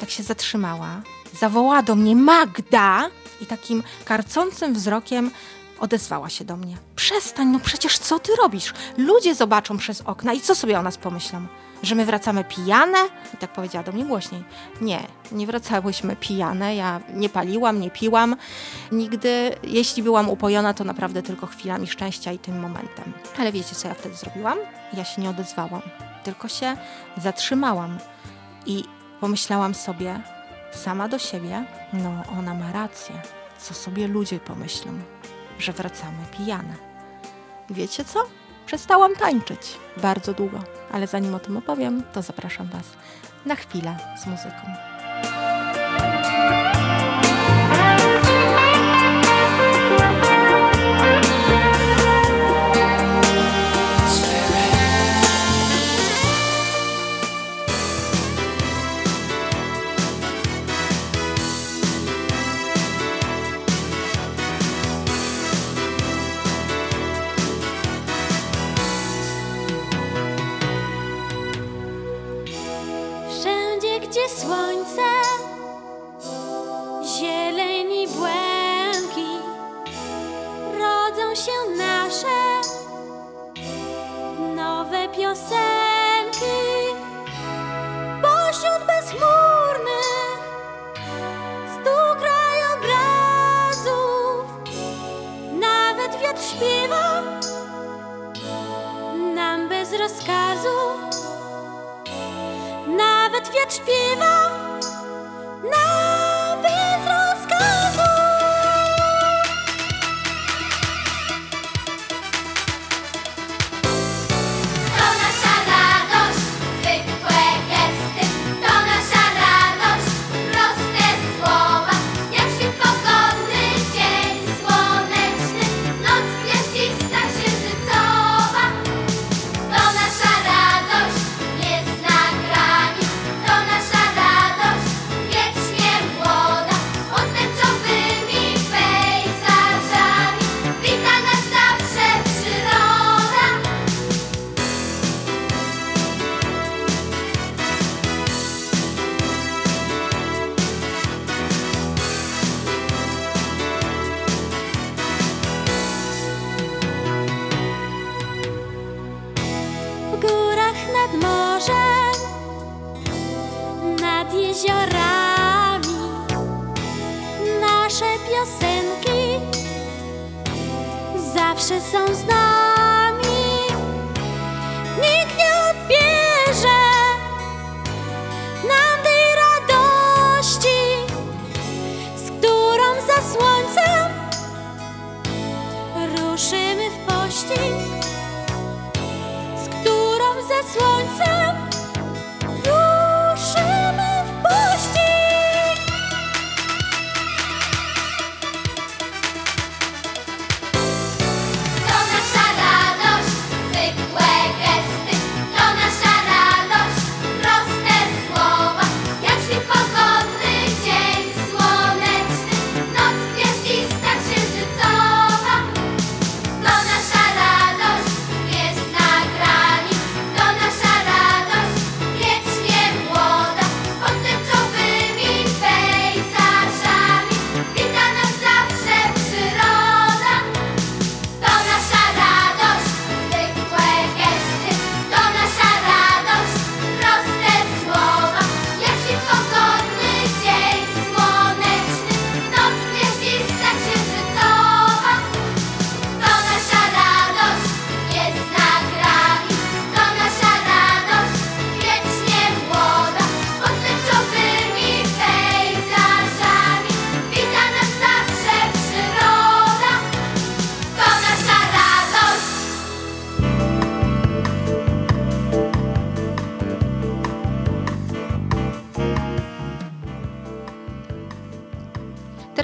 tak 0.00 0.10
się 0.10 0.22
zatrzymała, 0.22 1.02
zawołała 1.40 1.82
do 1.82 1.94
mnie 1.94 2.16
Magda 2.16 3.10
i 3.40 3.46
takim 3.46 3.82
karcącym 4.04 4.74
wzrokiem 4.74 5.30
odezwała 5.80 6.28
się 6.28 6.44
do 6.44 6.56
mnie. 6.56 6.76
Przestań, 6.96 7.48
no 7.48 7.60
przecież 7.60 7.98
co 7.98 8.18
ty 8.18 8.32
robisz? 8.36 8.74
Ludzie 8.96 9.34
zobaczą 9.34 9.78
przez 9.78 10.00
okna 10.00 10.32
i 10.32 10.40
co 10.40 10.54
sobie 10.54 10.78
o 10.78 10.82
nas 10.82 10.96
pomyślą? 10.98 11.46
Że 11.82 11.94
my 11.94 12.04
wracamy 12.04 12.44
pijane? 12.44 12.98
I 13.34 13.36
tak 13.36 13.52
powiedziała 13.52 13.84
do 13.84 13.92
mnie 13.92 14.04
głośniej. 14.04 14.44
Nie, 14.80 15.00
nie 15.32 15.46
wracałyśmy 15.46 16.16
pijane, 16.16 16.76
ja 16.76 17.00
nie 17.14 17.28
paliłam, 17.28 17.80
nie 17.80 17.90
piłam. 17.90 18.36
Nigdy, 18.92 19.56
jeśli 19.62 20.02
byłam 20.02 20.28
upojona, 20.28 20.74
to 20.74 20.84
naprawdę 20.84 21.22
tylko 21.22 21.46
chwilami 21.46 21.86
szczęścia 21.86 22.32
i 22.32 22.38
tym 22.38 22.60
momentem. 22.60 23.12
Ale 23.38 23.52
wiecie, 23.52 23.74
co 23.74 23.88
ja 23.88 23.94
wtedy 23.94 24.14
zrobiłam? 24.14 24.58
Ja 24.92 25.04
się 25.04 25.22
nie 25.22 25.30
odezwałam, 25.30 25.82
tylko 26.24 26.48
się 26.48 26.76
zatrzymałam 27.16 27.98
i 28.66 28.84
pomyślałam 29.20 29.74
sobie 29.74 30.20
sama 30.72 31.08
do 31.08 31.18
siebie, 31.18 31.64
no 31.92 32.22
ona 32.38 32.54
ma 32.54 32.72
rację, 32.72 33.14
co 33.58 33.74
sobie 33.74 34.08
ludzie 34.08 34.38
pomyślą, 34.38 34.92
że 35.58 35.72
wracamy 35.72 36.24
pijane. 36.38 36.74
Wiecie 37.70 38.04
co? 38.04 38.20
Przestałam 38.66 39.16
tańczyć 39.16 39.76
bardzo 39.96 40.34
długo, 40.34 40.58
ale 40.92 41.06
zanim 41.06 41.34
o 41.34 41.38
tym 41.38 41.56
opowiem, 41.56 42.02
to 42.12 42.22
zapraszam 42.22 42.66
Was 42.66 42.86
na 43.46 43.54
chwilę 43.54 43.96
z 44.22 44.26
muzyką. 44.26 45.59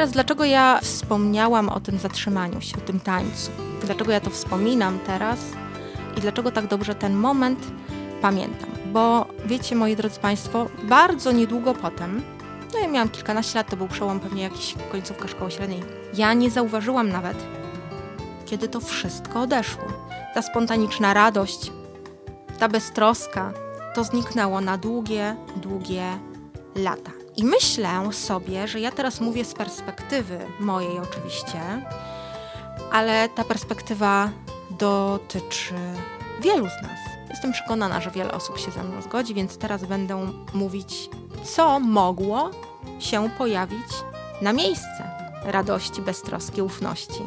Teraz 0.07 0.14
dlaczego 0.14 0.45
ja 0.45 0.81
wspomniałam 0.83 1.69
o 1.69 1.81
tym 1.81 1.99
zatrzymaniu 1.99 2.61
się, 2.61 2.77
o 2.77 2.81
tym 2.81 3.01
tańcu? 3.01 3.51
Dlaczego 3.85 4.12
ja 4.12 4.21
to 4.21 4.31
wspominam 4.31 4.99
teraz 5.07 5.38
i 6.16 6.21
dlaczego 6.21 6.51
tak 6.51 6.66
dobrze 6.66 6.95
ten 6.95 7.14
moment 7.14 7.59
pamiętam? 8.23 8.71
Bo 8.92 9.27
wiecie, 9.47 9.77
moi 9.77 9.97
drodzy 9.97 10.21
Państwo, 10.21 10.66
bardzo 10.83 11.33
niedługo 11.33 11.75
potem, 11.75 12.23
no 12.73 12.79
ja 12.79 12.88
miałam 12.88 13.09
kilkanaście 13.09 13.59
lat, 13.59 13.71
to 13.71 13.77
był 13.77 13.88
przełom 13.88 14.21
pewnie 14.21 14.42
jakiś 14.42 14.75
końcówka 14.92 15.29
szkoły 15.29 15.51
średniej, 15.51 15.83
ja 16.14 16.35
nie 16.35 16.51
zauważyłam 16.51 17.09
nawet, 17.09 17.37
kiedy 18.45 18.69
to 18.69 18.81
wszystko 18.81 19.40
odeszło. 19.40 19.85
Ta 20.35 20.42
spontaniczna 20.42 21.14
radość, 21.14 21.73
ta 22.59 22.69
beztroska, 22.69 23.53
to 23.95 24.05
zniknęło 24.05 24.61
na 24.61 24.79
długie, 24.79 25.37
długie 25.57 26.19
lata. 26.75 27.25
I 27.37 27.44
myślę 27.44 28.12
sobie, 28.12 28.68
że 28.68 28.81
ja 28.81 28.92
teraz 28.92 29.20
mówię 29.20 29.44
z 29.44 29.55
perspektywy 29.55 30.38
mojej 30.61 30.99
oczywiście, 30.99 31.61
ale 32.92 33.29
ta 33.29 33.44
perspektywa 33.44 34.31
dotyczy 34.70 35.75
wielu 36.40 36.66
z 36.66 36.83
nas. 36.83 36.99
Jestem 37.31 37.53
przekonana, 37.53 38.01
że 38.01 38.11
wiele 38.11 38.33
osób 38.33 38.59
się 38.59 38.70
ze 38.70 38.83
mną 38.83 39.03
zgodzi, 39.03 39.35
więc 39.35 39.59
teraz 39.59 39.85
będę 39.85 40.33
mówić, 40.55 41.11
co 41.44 41.81
mogło 41.81 42.51
się 42.99 43.31
pojawić 43.38 43.88
na 44.42 44.53
miejsce 44.53 45.11
radości, 45.44 46.03
beztroski, 46.03 46.62
ufności, 46.62 47.22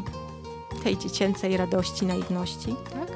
tej 0.84 0.98
dziecięcej 0.98 1.58
radości, 1.58 2.06
naiwności, 2.06 2.76
tak? 2.94 3.10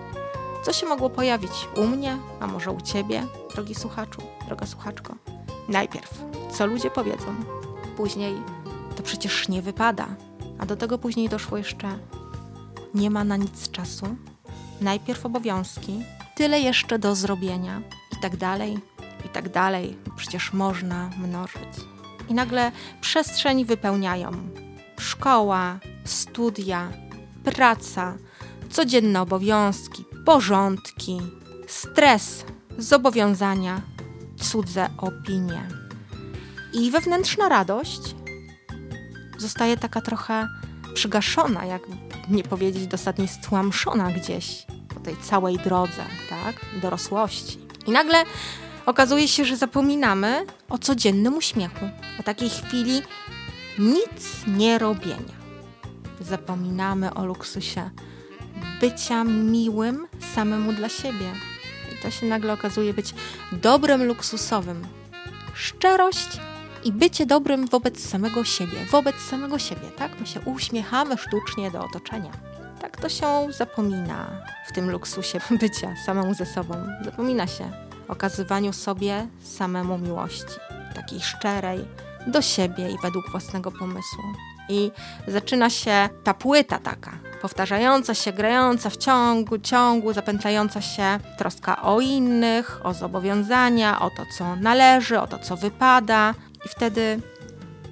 Co 0.65 0.73
się 0.73 0.85
mogło 0.85 1.09
pojawić 1.09 1.51
u 1.75 1.87
mnie, 1.87 2.17
a 2.39 2.47
może 2.47 2.71
u 2.71 2.81
ciebie, 2.81 3.27
drogi 3.53 3.75
słuchaczu, 3.75 4.21
droga 4.47 4.65
słuchaczko? 4.65 5.15
Najpierw, 5.67 6.23
co 6.53 6.65
ludzie 6.65 6.91
powiedzą, 6.91 7.35
później 7.97 8.35
to 8.95 9.03
przecież 9.03 9.49
nie 9.49 9.61
wypada, 9.61 10.07
a 10.59 10.65
do 10.65 10.75
tego 10.75 10.97
później 10.97 11.29
doszło 11.29 11.57
jeszcze 11.57 11.99
nie 12.93 13.09
ma 13.09 13.23
na 13.23 13.37
nic 13.37 13.71
czasu, 13.71 14.05
najpierw 14.81 15.25
obowiązki, 15.25 16.01
tyle 16.35 16.59
jeszcze 16.59 16.99
do 16.99 17.15
zrobienia 17.15 17.81
i 18.17 18.21
tak 18.21 18.37
dalej, 18.37 18.79
i 19.25 19.29
tak 19.29 19.49
dalej. 19.49 19.97
Przecież 20.15 20.53
można 20.53 21.09
mnożyć. 21.17 21.83
I 22.29 22.33
nagle 22.33 22.71
przestrzeń 23.01 23.65
wypełniają 23.65 24.31
szkoła, 24.99 25.79
studia, 26.05 26.91
praca, 27.43 28.17
codzienne 28.69 29.21
obowiązki, 29.21 30.05
porządki, 30.25 31.21
stres, 31.67 32.45
zobowiązania, 32.77 33.81
cudze 34.37 34.89
opinie. 34.97 35.82
I 36.73 36.91
wewnętrzna 36.91 37.49
radość 37.49 38.15
zostaje 39.37 39.77
taka 39.77 40.01
trochę 40.01 40.47
przygaszona, 40.93 41.65
jak 41.65 41.81
nie 42.29 42.43
powiedzieć 42.43 42.87
dosadnie 42.87 43.27
stłamszona 43.27 44.11
gdzieś 44.11 44.65
po 44.93 44.99
tej 44.99 45.17
całej 45.17 45.57
drodze, 45.57 46.05
tak, 46.29 46.55
dorosłości. 46.81 47.59
I 47.87 47.91
nagle 47.91 48.23
okazuje 48.85 49.27
się, 49.27 49.45
że 49.45 49.57
zapominamy 49.57 50.45
o 50.69 50.77
codziennym 50.77 51.37
uśmiechu, 51.37 51.89
o 52.19 52.23
takiej 52.23 52.49
chwili 52.49 53.01
nic 53.79 54.47
nie 54.47 54.79
robienia. 54.79 55.43
Zapominamy 56.21 57.13
o 57.13 57.25
luksusie 57.25 57.89
bycia 58.81 59.23
miłym 59.23 60.07
samemu 60.35 60.73
dla 60.73 60.89
siebie. 60.89 61.33
I 61.93 62.03
to 62.03 62.11
się 62.11 62.25
nagle 62.25 62.53
okazuje 62.53 62.93
być 62.93 63.13
dobrem 63.51 64.03
luksusowym. 64.03 64.87
Szczerość 65.53 66.39
i 66.85 66.91
bycie 66.91 67.25
dobrym 67.25 67.67
wobec 67.67 68.09
samego 68.09 68.43
siebie, 68.43 68.77
wobec 68.91 69.15
samego 69.15 69.59
siebie, 69.59 69.91
tak? 69.97 70.19
My 70.19 70.25
się 70.25 70.39
uśmiechamy 70.41 71.17
sztucznie 71.17 71.71
do 71.71 71.85
otoczenia. 71.85 72.31
Tak 72.81 72.97
to 73.01 73.09
się 73.09 73.47
zapomina 73.57 74.29
w 74.67 74.73
tym 74.73 74.91
luksusie 74.91 75.39
bycia 75.61 75.93
samemu 76.05 76.33
ze 76.33 76.45
sobą. 76.45 76.73
Zapomina 77.05 77.47
się 77.47 77.71
okazywaniu 78.07 78.73
sobie 78.73 79.27
samemu 79.43 79.97
miłości, 79.97 80.55
takiej 80.95 81.21
szczerej, 81.21 81.85
do 82.27 82.41
siebie 82.41 82.91
i 82.91 82.97
według 83.03 83.31
własnego 83.31 83.71
pomysłu. 83.71 84.23
I 84.69 84.91
zaczyna 85.27 85.69
się 85.69 86.09
ta 86.23 86.33
płyta 86.33 86.79
taka, 86.79 87.11
powtarzająca 87.41 88.13
się, 88.13 88.33
grająca 88.33 88.89
w 88.89 88.97
ciągu, 88.97 89.57
ciągu, 89.57 90.13
zapętlająca 90.13 90.81
się 90.81 91.19
troska 91.37 91.81
o 91.81 92.01
innych, 92.01 92.85
o 92.85 92.93
zobowiązania, 92.93 94.01
o 94.01 94.09
to, 94.09 94.23
co 94.37 94.55
należy, 94.55 95.19
o 95.19 95.27
to, 95.27 95.39
co 95.39 95.57
wypada. 95.57 96.33
I 96.65 96.69
wtedy 96.69 97.19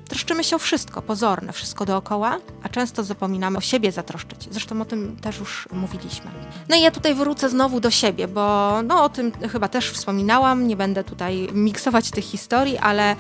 troszczymy 0.10 0.44
się 0.44 0.56
o 0.56 0.60
wszystko, 0.60 1.02
pozorne, 1.02 1.54
wszystko 1.54 1.86
dookoła, 1.86 2.38
a 2.64 2.70
często 2.70 3.04
zapominamy 3.04 3.58
o 3.58 3.62
siebie 3.62 3.92
zatroszczyć. 3.92 4.48
Zresztą 4.52 4.82
o 4.82 4.86
tym 4.86 5.18
też 5.22 5.40
już 5.40 5.70
mówiliśmy. 5.72 6.32
No 6.70 6.76
i 6.76 6.82
ja 6.82 6.92
tutaj 6.92 7.16
wrócę 7.16 7.50
znowu 7.50 7.80
do 7.80 7.92
siebie, 7.92 8.28
bo 8.28 8.72
no 8.84 9.04
o 9.04 9.10
tym 9.10 9.32
chyba 9.52 9.68
też 9.68 9.92
wspominałam, 9.92 10.68
nie 10.68 10.76
będę 10.76 11.04
tutaj 11.04 11.48
miksować 11.54 12.12
tych 12.12 12.24
historii, 12.24 12.78
ale 12.78 13.16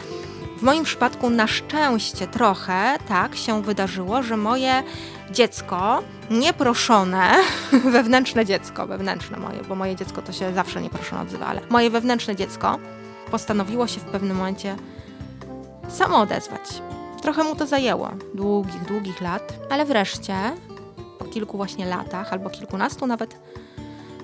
w 0.57 0.61
moim 0.61 0.83
przypadku 0.83 1.29
na 1.29 1.47
szczęście 1.47 2.27
trochę 2.27 2.97
tak 3.07 3.35
się 3.35 3.61
wydarzyło, 3.61 4.23
że 4.23 4.37
moje 4.37 4.83
dziecko 5.31 6.03
nieproszone, 6.29 7.31
wewnętrzne 7.93 8.45
dziecko, 8.45 8.87
wewnętrzne 8.87 9.37
moje, 9.37 9.63
bo 9.69 9.75
moje 9.75 9.95
dziecko 9.95 10.21
to 10.21 10.31
się 10.31 10.53
zawsze 10.53 10.81
nieproszone 10.81 11.21
odzywa, 11.21 11.45
ale 11.45 11.61
moje 11.69 11.89
wewnętrzne 11.89 12.35
dziecko 12.35 12.79
postanowiło 13.31 13.87
się 13.87 13.99
w 13.99 14.03
pewnym 14.03 14.37
momencie 14.37 14.75
samo 15.93 16.19
odezwać. 16.19 16.61
Trochę 17.21 17.43
mu 17.43 17.55
to 17.55 17.67
zajęło, 17.67 18.09
długich, 18.33 18.83
długich 18.85 19.21
lat, 19.21 19.53
ale 19.69 19.85
wreszcie, 19.85 20.35
po 21.19 21.25
kilku 21.25 21.57
właśnie 21.57 21.85
latach, 21.85 22.33
albo 22.33 22.49
kilkunastu 22.49 23.07
nawet, 23.07 23.39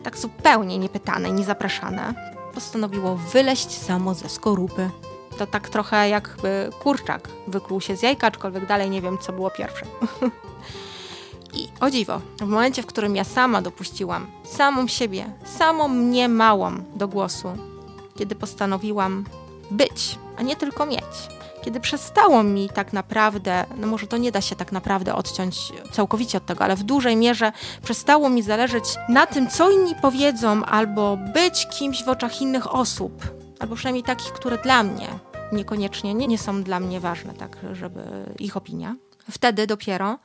tak 0.03 0.17
zupełnie 0.17 0.77
niepytane, 0.77 1.31
niezapraszane, 1.31 2.13
postanowiło 2.53 3.15
wyleść 3.15 3.71
samo 3.71 4.13
ze 4.13 4.29
skorupy. 4.29 4.89
To 5.37 5.47
tak 5.47 5.69
trochę 5.69 6.09
jakby 6.09 6.69
kurczak 6.79 7.29
wykluł 7.47 7.81
się 7.81 7.95
z 7.95 8.01
jajka, 8.01 8.27
aczkolwiek 8.27 8.65
dalej 8.65 8.89
nie 8.89 9.01
wiem, 9.01 9.17
co 9.17 9.33
było 9.33 9.51
pierwsze. 9.51 9.85
I 11.53 11.67
o 11.79 11.89
dziwo, 11.89 12.21
w 12.39 12.47
momencie, 12.47 12.83
w 12.83 12.85
którym 12.85 13.15
ja 13.15 13.23
sama 13.23 13.61
dopuściłam 13.61 14.27
samą 14.43 14.87
siebie, 14.87 15.25
samą 15.57 15.87
mnie 15.87 16.29
małą 16.29 16.71
do 16.95 17.07
głosu, 17.07 17.47
kiedy 18.15 18.35
postanowiłam 18.35 19.25
być, 19.71 20.19
a 20.37 20.41
nie 20.41 20.55
tylko 20.55 20.85
mieć, 20.85 21.36
kiedy 21.61 21.79
przestało 21.79 22.43
mi 22.43 22.69
tak 22.69 22.93
naprawdę, 22.93 23.65
no 23.77 23.87
może 23.87 24.07
to 24.07 24.17
nie 24.17 24.31
da 24.31 24.41
się 24.41 24.55
tak 24.55 24.71
naprawdę 24.71 25.15
odciąć 25.15 25.73
całkowicie 25.91 26.37
od 26.37 26.45
tego, 26.45 26.63
ale 26.63 26.75
w 26.75 26.83
dużej 26.83 27.15
mierze 27.15 27.51
przestało 27.83 28.29
mi 28.29 28.41
zależeć 28.41 28.83
na 29.09 29.25
tym, 29.25 29.49
co 29.49 29.69
inni 29.69 29.95
powiedzą, 30.01 30.65
albo 30.65 31.17
być 31.33 31.67
kimś 31.67 32.03
w 32.03 32.09
oczach 32.09 32.41
innych 32.41 32.75
osób, 32.75 33.23
albo 33.59 33.75
przynajmniej 33.75 34.03
takich, 34.03 34.33
które 34.33 34.57
dla 34.57 34.83
mnie 34.83 35.07
niekoniecznie 35.51 36.13
nie, 36.13 36.27
nie 36.27 36.37
są 36.37 36.63
dla 36.63 36.79
mnie 36.79 36.99
ważne, 36.99 37.33
tak, 37.33 37.57
żeby 37.73 38.01
ich 38.39 38.57
opinia. 38.57 38.95
Wtedy 39.31 39.67
dopiero 39.67 40.19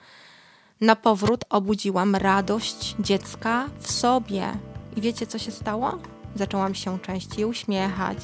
na 0.80 0.96
powrót 0.96 1.44
obudziłam 1.50 2.16
radość 2.16 2.96
dziecka 2.98 3.68
w 3.80 3.92
sobie. 3.92 4.48
I 4.96 5.00
wiecie, 5.00 5.26
co 5.26 5.38
się 5.38 5.50
stało? 5.50 5.98
Zaczęłam 6.36 6.74
się 6.74 6.98
częściej 6.98 7.44
uśmiechać. 7.44 8.18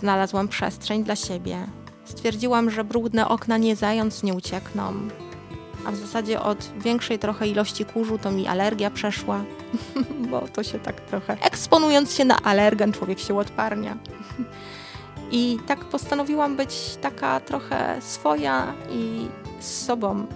Znalazłam 0.00 0.48
przestrzeń 0.48 1.04
dla 1.04 1.16
siebie. 1.16 1.66
Stwierdziłam, 2.04 2.70
że 2.70 2.84
brudne 2.84 3.28
okna 3.28 3.58
nie 3.58 3.76
zając 3.76 4.22
nie 4.22 4.34
uciekną. 4.34 4.92
A 5.86 5.90
w 5.90 5.96
zasadzie 5.96 6.40
od 6.40 6.70
większej 6.78 7.18
trochę 7.18 7.48
ilości 7.48 7.84
kurzu 7.84 8.18
to 8.18 8.30
mi 8.30 8.46
alergia 8.46 8.90
przeszła, 8.90 9.44
bo 10.30 10.40
to 10.40 10.62
się 10.62 10.78
tak 10.78 11.00
trochę 11.00 11.36
eksponując 11.40 12.14
się 12.14 12.24
na 12.24 12.42
alergen 12.42 12.92
człowiek 12.92 13.18
się 13.18 13.38
odparnia. 13.38 13.96
I 15.30 15.58
tak 15.66 15.84
postanowiłam 15.84 16.56
być 16.56 16.98
taka 17.00 17.40
trochę 17.40 17.96
swoja 18.00 18.74
i 18.90 19.28
z 19.60 19.84
sobą 19.84 20.26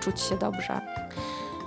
czuć 0.00 0.20
się 0.20 0.38
dobrze. 0.38 0.80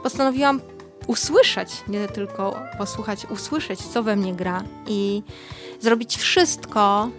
Postanowiłam 0.03 0.61
usłyszeć, 1.07 1.83
nie 1.87 2.07
tylko 2.07 2.59
posłuchać, 2.77 3.25
usłyszeć, 3.25 3.79
co 3.81 4.03
we 4.03 4.15
mnie 4.15 4.33
gra 4.33 4.63
i 4.87 5.23
zrobić 5.79 6.17
wszystko, 6.17 7.09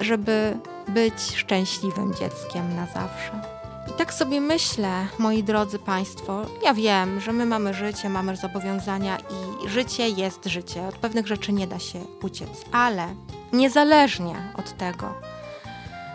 żeby 0.00 0.58
być 0.88 1.36
szczęśliwym 1.36 2.14
dzieckiem 2.14 2.76
na 2.76 2.86
zawsze. 2.86 3.60
I 3.90 3.92
tak 3.92 4.14
sobie 4.14 4.40
myślę, 4.40 5.06
moi 5.18 5.42
drodzy 5.42 5.78
Państwo, 5.78 6.46
ja 6.62 6.74
wiem, 6.74 7.20
że 7.20 7.32
my 7.32 7.46
mamy 7.46 7.74
życie, 7.74 8.08
mamy 8.08 8.36
zobowiązania 8.36 9.18
i 9.18 9.68
życie 9.68 10.08
jest 10.08 10.44
życie. 10.46 10.88
Od 10.88 10.94
pewnych 10.94 11.26
rzeczy 11.26 11.52
nie 11.52 11.66
da 11.66 11.78
się 11.78 12.00
uciec, 12.22 12.64
ale 12.72 13.08
niezależnie 13.52 14.52
od 14.56 14.76
tego, 14.76 15.14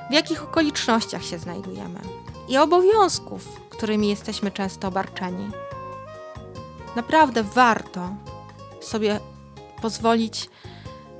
w 0.10 0.14
jakich 0.14 0.44
okolicznościach 0.44 1.26
się 1.26 1.40
znajdujemy 1.40 2.00
i 2.48 2.58
obowiązków, 2.58 3.62
którymi 3.70 4.10
jesteśmy 4.10 4.52
często 4.52 4.88
obarczeni, 4.88 5.52
naprawdę 6.96 7.44
warto 7.44 8.10
sobie 8.82 9.20
pozwolić 9.82 10.50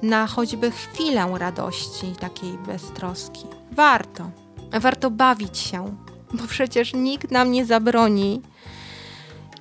na 0.06 0.28
choćby 0.28 0.72
chwilę 0.72 1.28
radości 1.38 2.14
takiej 2.20 2.58
beztroski. 2.58 3.46
Warto. 3.72 4.30
Warto 4.72 5.12
bawić 5.12 5.58
się 5.58 5.96
bo 6.34 6.48
przecież 6.48 6.94
nikt 6.94 7.32
nam 7.32 7.52
nie 7.52 7.66
zabroni 7.66 8.42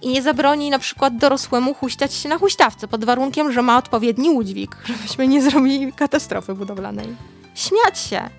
i 0.02 0.09
nie 0.09 0.22
zabroni 0.22 0.70
na 0.70 0.78
przykład 0.78 1.16
dorosłemu 1.16 1.74
huśtać 1.74 2.14
się 2.14 2.28
na 2.28 2.38
huśtawce 2.38 2.88
pod 2.88 3.04
warunkiem, 3.04 3.52
że 3.52 3.62
ma 3.62 3.78
odpowiedni 3.78 4.30
udźwig, 4.30 4.76
żebyśmy 4.85 5.28
nie 5.28 5.42
zrobili 5.42 5.92
katastrofy 5.92 6.54
budowlanej. 6.54 7.16
Śmiać 7.54 7.98
się. 7.98 8.30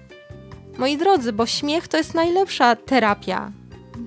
Moi 0.78 0.98
drodzy, 0.98 1.34
bo 1.34 1.46
śmiech 1.46 1.88
to 1.88 1.98
jest 1.98 2.14
najlepsza 2.14 2.76
terapia. 2.76 3.52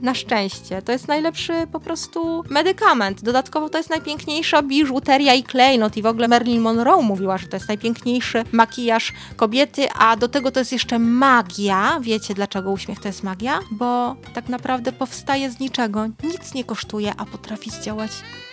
Na 0.03 0.15
szczęście. 0.15 0.83
To 0.83 0.93
jest 0.93 1.09
najlepszy 1.09 1.53
po 1.73 1.81
prostu 1.81 2.45
medykament. 2.51 3.23
Dodatkowo 3.23 3.69
to 3.69 3.79
jest 3.79 3.91
najpiękniejsza 3.91 4.63
biżuteria 4.63 5.35
i 5.35 5.43
klejnot. 5.43 5.97
I 5.97 6.03
w 6.03 6.07
ogóle 6.07 6.29
Marilyn 6.29 6.61
Monroe 6.61 7.03
mówiła, 7.03 7.39
że 7.39 7.49
to 7.49 7.57
jest 7.57 7.69
najpiękniejszy 7.69 8.45
makijaż 8.53 9.13
kobiety, 9.37 9.89
a 9.93 10.17
do 10.17 10.29
tego 10.29 10.51
to 10.51 10.61
jest 10.61 10.73
jeszcze 10.73 10.99
magia. 10.99 12.01
Wiecie 12.01 12.35
dlaczego 12.35 12.71
uśmiech 12.71 13.01
to 13.01 13.09
jest 13.09 13.23
magia? 13.23 13.61
Bo 13.71 14.17
tak 14.35 14.49
naprawdę 14.49 14.93
powstaje 14.93 15.51
z 15.51 15.61
niczego. 15.61 16.07
Nic 16.07 16.55
nie 16.55 16.65
kosztuje, 16.65 17.13
a 17.17 17.25
potrafi 17.25 17.71
zdziałać 17.71 18.11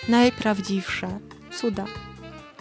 najprawdziwsze 0.10 1.20
cuda. 1.58 1.86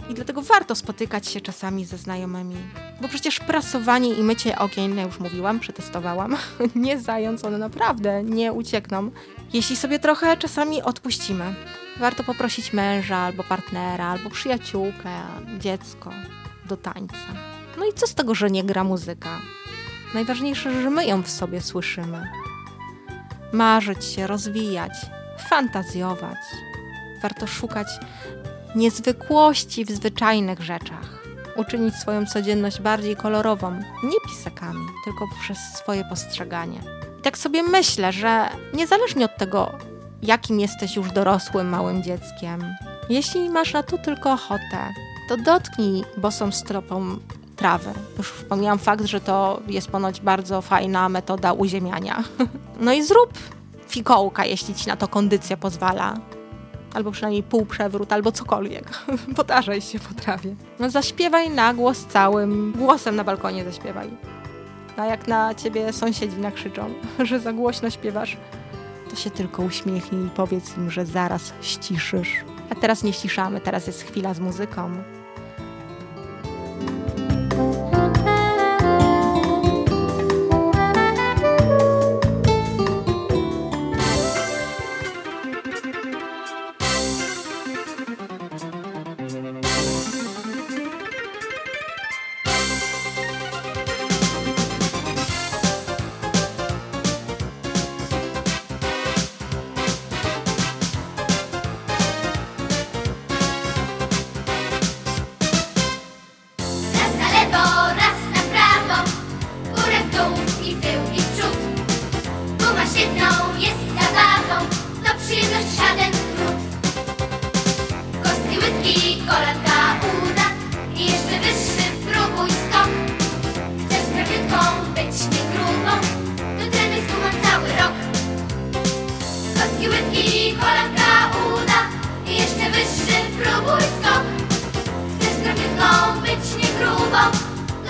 I 0.09 0.15
dlatego 0.15 0.43
warto 0.43 0.75
spotykać 0.75 1.29
się 1.29 1.41
czasami 1.41 1.85
ze 1.85 1.99
znajomymi. 1.99 2.57
Bo 3.01 3.09
przecież 3.09 3.41
prasowanie 3.41 4.15
i 4.15 4.23
mycie 4.23 4.59
okien, 4.59 4.99
już 4.99 5.21
mówiłam, 5.21 5.61
przetestowałam, 5.61 6.37
nie 6.75 7.01
zając, 7.01 7.45
one 7.45 7.59
naprawdę 7.59 8.23
nie 8.23 8.53
uciekną. 8.53 9.11
Jeśli 9.53 9.77
sobie 9.77 9.99
trochę 9.99 10.37
czasami 10.37 10.83
odpuścimy. 10.83 11.55
Warto 11.97 12.25
poprosić 12.25 12.73
męża, 12.73 13.17
albo 13.17 13.45
partnera, 13.45 14.07
albo 14.07 14.31
przyjaciółkę, 14.31 15.11
dziecko 15.59 16.11
do 16.65 16.77
tańca. 16.77 17.17
No 17.79 17.85
i 17.87 17.93
co 17.93 18.07
z 18.07 18.15
tego, 18.15 18.35
że 18.35 18.51
nie 18.51 18.65
gra 18.65 18.85
muzyka? 18.85 19.41
Najważniejsze, 20.15 20.83
że 20.83 20.91
my 20.91 21.07
ją 21.07 21.23
w 21.23 21.31
sobie 21.31 21.61
słyszymy. 21.61 22.29
Marzyć 23.53 24.05
się, 24.05 24.27
rozwijać, 24.27 24.93
fantazjować. 25.49 26.39
Warto 27.23 27.47
szukać 27.47 27.89
niezwykłości 28.75 29.85
w 29.85 29.91
zwyczajnych 29.91 30.61
rzeczach. 30.61 31.25
Uczynić 31.57 31.95
swoją 31.95 32.27
codzienność 32.27 32.81
bardziej 32.81 33.17
kolorową, 33.17 33.73
nie 34.03 34.21
pisakami, 34.29 34.87
tylko 35.05 35.25
przez 35.41 35.59
swoje 35.59 36.05
postrzeganie. 36.05 36.81
I 37.19 37.23
tak 37.23 37.39
sobie 37.39 37.63
myślę, 37.63 38.13
że 38.13 38.49
niezależnie 38.75 39.25
od 39.25 39.37
tego, 39.37 39.73
jakim 40.23 40.61
jesteś 40.61 40.97
już 40.97 41.13
dorosłym 41.13 41.69
małym 41.69 42.03
dzieckiem, 42.03 42.65
jeśli 43.09 43.51
masz 43.51 43.73
na 43.73 43.83
to 43.83 43.99
tylko 43.99 44.33
ochotę, 44.33 44.93
to 45.29 45.37
dotknij 45.37 46.05
bosą 46.17 46.53
stropą 46.53 47.17
trawy. 47.57 47.91
Już 48.19 48.33
wspomniałam 48.33 48.79
fakt, 48.79 49.05
że 49.05 49.21
to 49.21 49.61
jest 49.67 49.89
ponoć 49.89 50.21
bardzo 50.21 50.63
fajna 50.63 51.09
metoda 51.09 51.53
uziemiania. 51.53 52.25
No 52.81 52.93
i 52.93 53.03
zrób 53.03 53.39
fikołka, 53.89 54.45
jeśli 54.45 54.75
ci 54.75 54.89
na 54.89 54.97
to 54.97 55.09
kondycja 55.09 55.57
pozwala 55.57 56.15
albo 56.95 57.11
przynajmniej 57.11 57.43
półprzewrót, 57.43 58.13
albo 58.13 58.33
cokolwiek. 58.33 59.05
Potarzaj 59.37 59.81
się 59.81 59.99
po 59.99 60.15
trawie. 60.15 60.55
No 60.79 60.91
zaśpiewaj 60.91 61.51
na 61.51 61.75
głos 61.75 62.07
całym 62.07 62.73
głosem 62.73 63.17
na 63.17 63.25
balkonie 63.25 63.65
zaśpiewaj. 63.65 64.11
A 64.97 65.07
jak 65.07 65.29
na 65.29 65.55
ciebie 65.55 65.93
sąsiedzi 65.93 66.37
nakrzyczą, 66.37 66.95
że 67.29 67.41
za 67.41 67.53
głośno 67.53 67.91
śpiewasz, 67.91 68.37
to 69.11 69.17
się 69.17 69.31
tylko 69.31 69.63
uśmiechnij 69.63 70.27
i 70.27 70.31
powiedz 70.31 70.77
im, 70.77 70.91
że 70.91 71.07
zaraz 71.07 71.53
ściszysz. 71.61 72.45
A 72.71 72.75
teraz 72.75 73.03
nie 73.03 73.13
ściszamy, 73.13 73.61
teraz 73.61 73.87
jest 73.87 74.03
chwila 74.03 74.35
z 74.35 74.41
muzyką. 74.41 74.91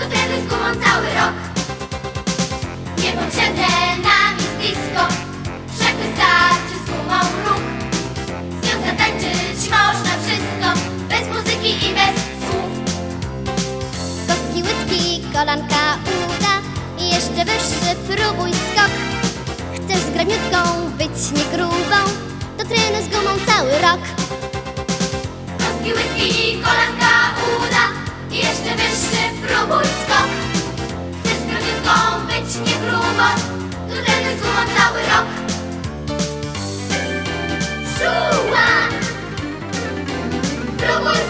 To 0.09 0.41
z 0.41 0.47
gumą 0.47 0.85
cały 0.85 1.07
rok. 1.19 1.35
Niepotrzebne 2.97 3.67
nam 4.03 4.35
jest 4.37 4.57
disco, 4.57 5.03
wszak 5.75 5.95
wystarczy 5.95 6.75
z 6.85 6.89
gumą 6.89 7.19
ruch. 7.45 7.65
Z 8.61 8.65
nią 8.65 8.85
zatańczyć 8.85 9.69
można 9.69 10.13
wszystko, 10.23 10.67
bez 11.09 11.27
muzyki 11.37 11.71
i 11.85 11.93
bez 11.93 12.15
słów. 12.43 12.71
Kostki, 14.27 14.63
łydki, 14.63 15.21
kolanka, 15.33 15.97
uda 16.25 16.55
i 16.99 17.09
jeszcze 17.09 17.45
wyższy 17.45 17.95
próbuj 18.07 18.51
skok. 18.51 18.91
Chcesz 19.75 20.01
z 20.01 20.09
graniutką 20.09 20.89
być 20.97 21.31
nie 21.31 21.57
grubą, 21.57 21.99
to 22.57 22.65
trenuj 22.65 23.03
z 23.03 23.07
gumą 23.09 23.31
cały 23.45 23.71
rok. 23.71 24.01
Kostki, 25.59 25.93
łydki, 25.93 26.61
kolanka, 26.63 27.14
jeszcze 28.37 28.75
wyższy 28.75 29.23
próbuj 29.47 29.83
skok. 29.85 30.29
Chcesz 31.19 31.41
prawiutką 31.49 32.25
być 32.27 32.55
nie 32.67 32.75
to 33.89 34.03
trenuj 34.03 34.37
z 34.37 34.41
gumą 34.41 34.61
cały 34.77 34.99
rok. 34.99 35.27
Czuła! 37.97 38.67
Próbuj 40.77 41.24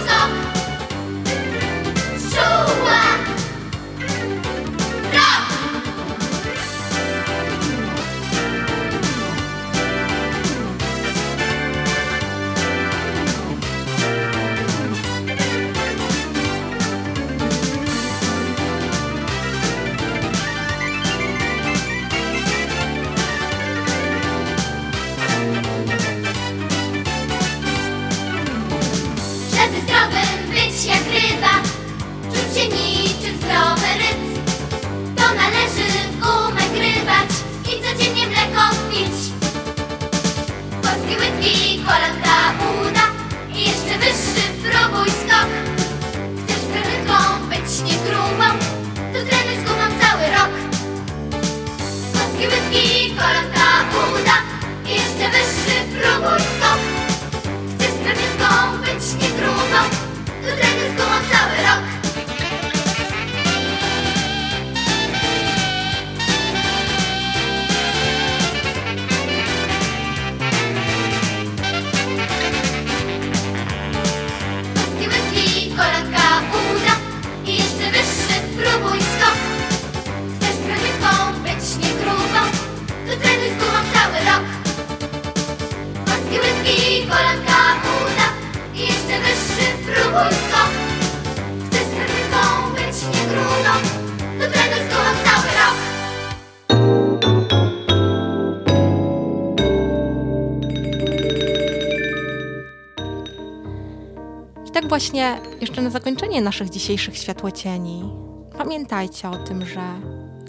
tak 104.86 104.90
właśnie 104.90 105.38
jeszcze 105.62 105.82
na 105.82 105.90
zakończenie 105.90 106.42
naszych 106.42 106.70
dzisiejszych 106.70 107.18
światłocieni, 107.18 108.14
pamiętajcie 108.58 109.30
o 109.30 109.38
tym, 109.38 109.66
że 109.66 109.82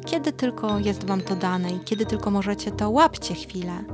kiedy 0.07 0.33
tylko 0.33 0.79
jest 0.79 1.05
Wam 1.05 1.21
to 1.21 1.37
dane 1.37 1.71
i 1.71 1.81
kiedy 1.81 2.07
tylko 2.07 2.31
możecie, 2.31 2.71
to 2.71 2.91
łapcie 2.91 3.35
chwilę. 3.35 3.85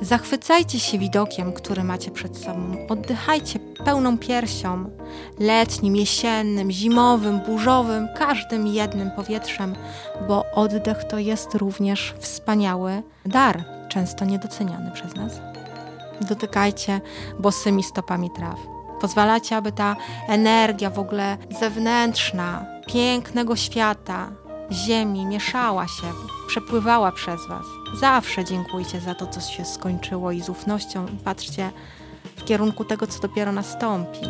Zachwycajcie 0.00 0.80
się 0.80 0.98
widokiem, 0.98 1.52
który 1.52 1.84
macie 1.84 2.10
przed 2.10 2.36
sobą. 2.36 2.86
Oddychajcie 2.88 3.58
pełną 3.84 4.18
piersią, 4.18 4.90
letnim, 5.38 5.96
jesiennym, 5.96 6.70
zimowym, 6.70 7.40
burzowym, 7.40 8.08
każdym 8.16 8.66
jednym 8.66 9.10
powietrzem, 9.10 9.74
bo 10.28 10.44
oddech 10.54 11.04
to 11.04 11.18
jest 11.18 11.54
również 11.54 12.14
wspaniały 12.18 13.02
dar, 13.26 13.64
często 13.88 14.24
niedoceniany 14.24 14.90
przez 14.90 15.14
nas. 15.16 15.40
Dotykajcie 16.28 17.00
bosymi 17.38 17.82
stopami 17.82 18.30
traw. 18.30 18.73
Pozwalacie, 19.04 19.56
aby 19.56 19.72
ta 19.72 19.96
energia 20.28 20.90
w 20.90 20.98
ogóle 20.98 21.38
zewnętrzna, 21.60 22.66
pięknego 22.86 23.56
świata, 23.56 24.30
ziemi 24.72 25.26
mieszała 25.26 25.88
się, 25.88 26.06
przepływała 26.46 27.12
przez 27.12 27.46
Was. 27.48 27.64
Zawsze 28.00 28.44
dziękujcie 28.44 29.00
za 29.00 29.14
to, 29.14 29.26
co 29.26 29.40
się 29.40 29.64
skończyło 29.64 30.32
i 30.32 30.40
z 30.40 30.48
ufnością 30.48 31.06
patrzcie 31.24 31.70
w 32.36 32.44
kierunku 32.44 32.84
tego, 32.84 33.06
co 33.06 33.20
dopiero 33.20 33.52
nastąpi. 33.52 34.26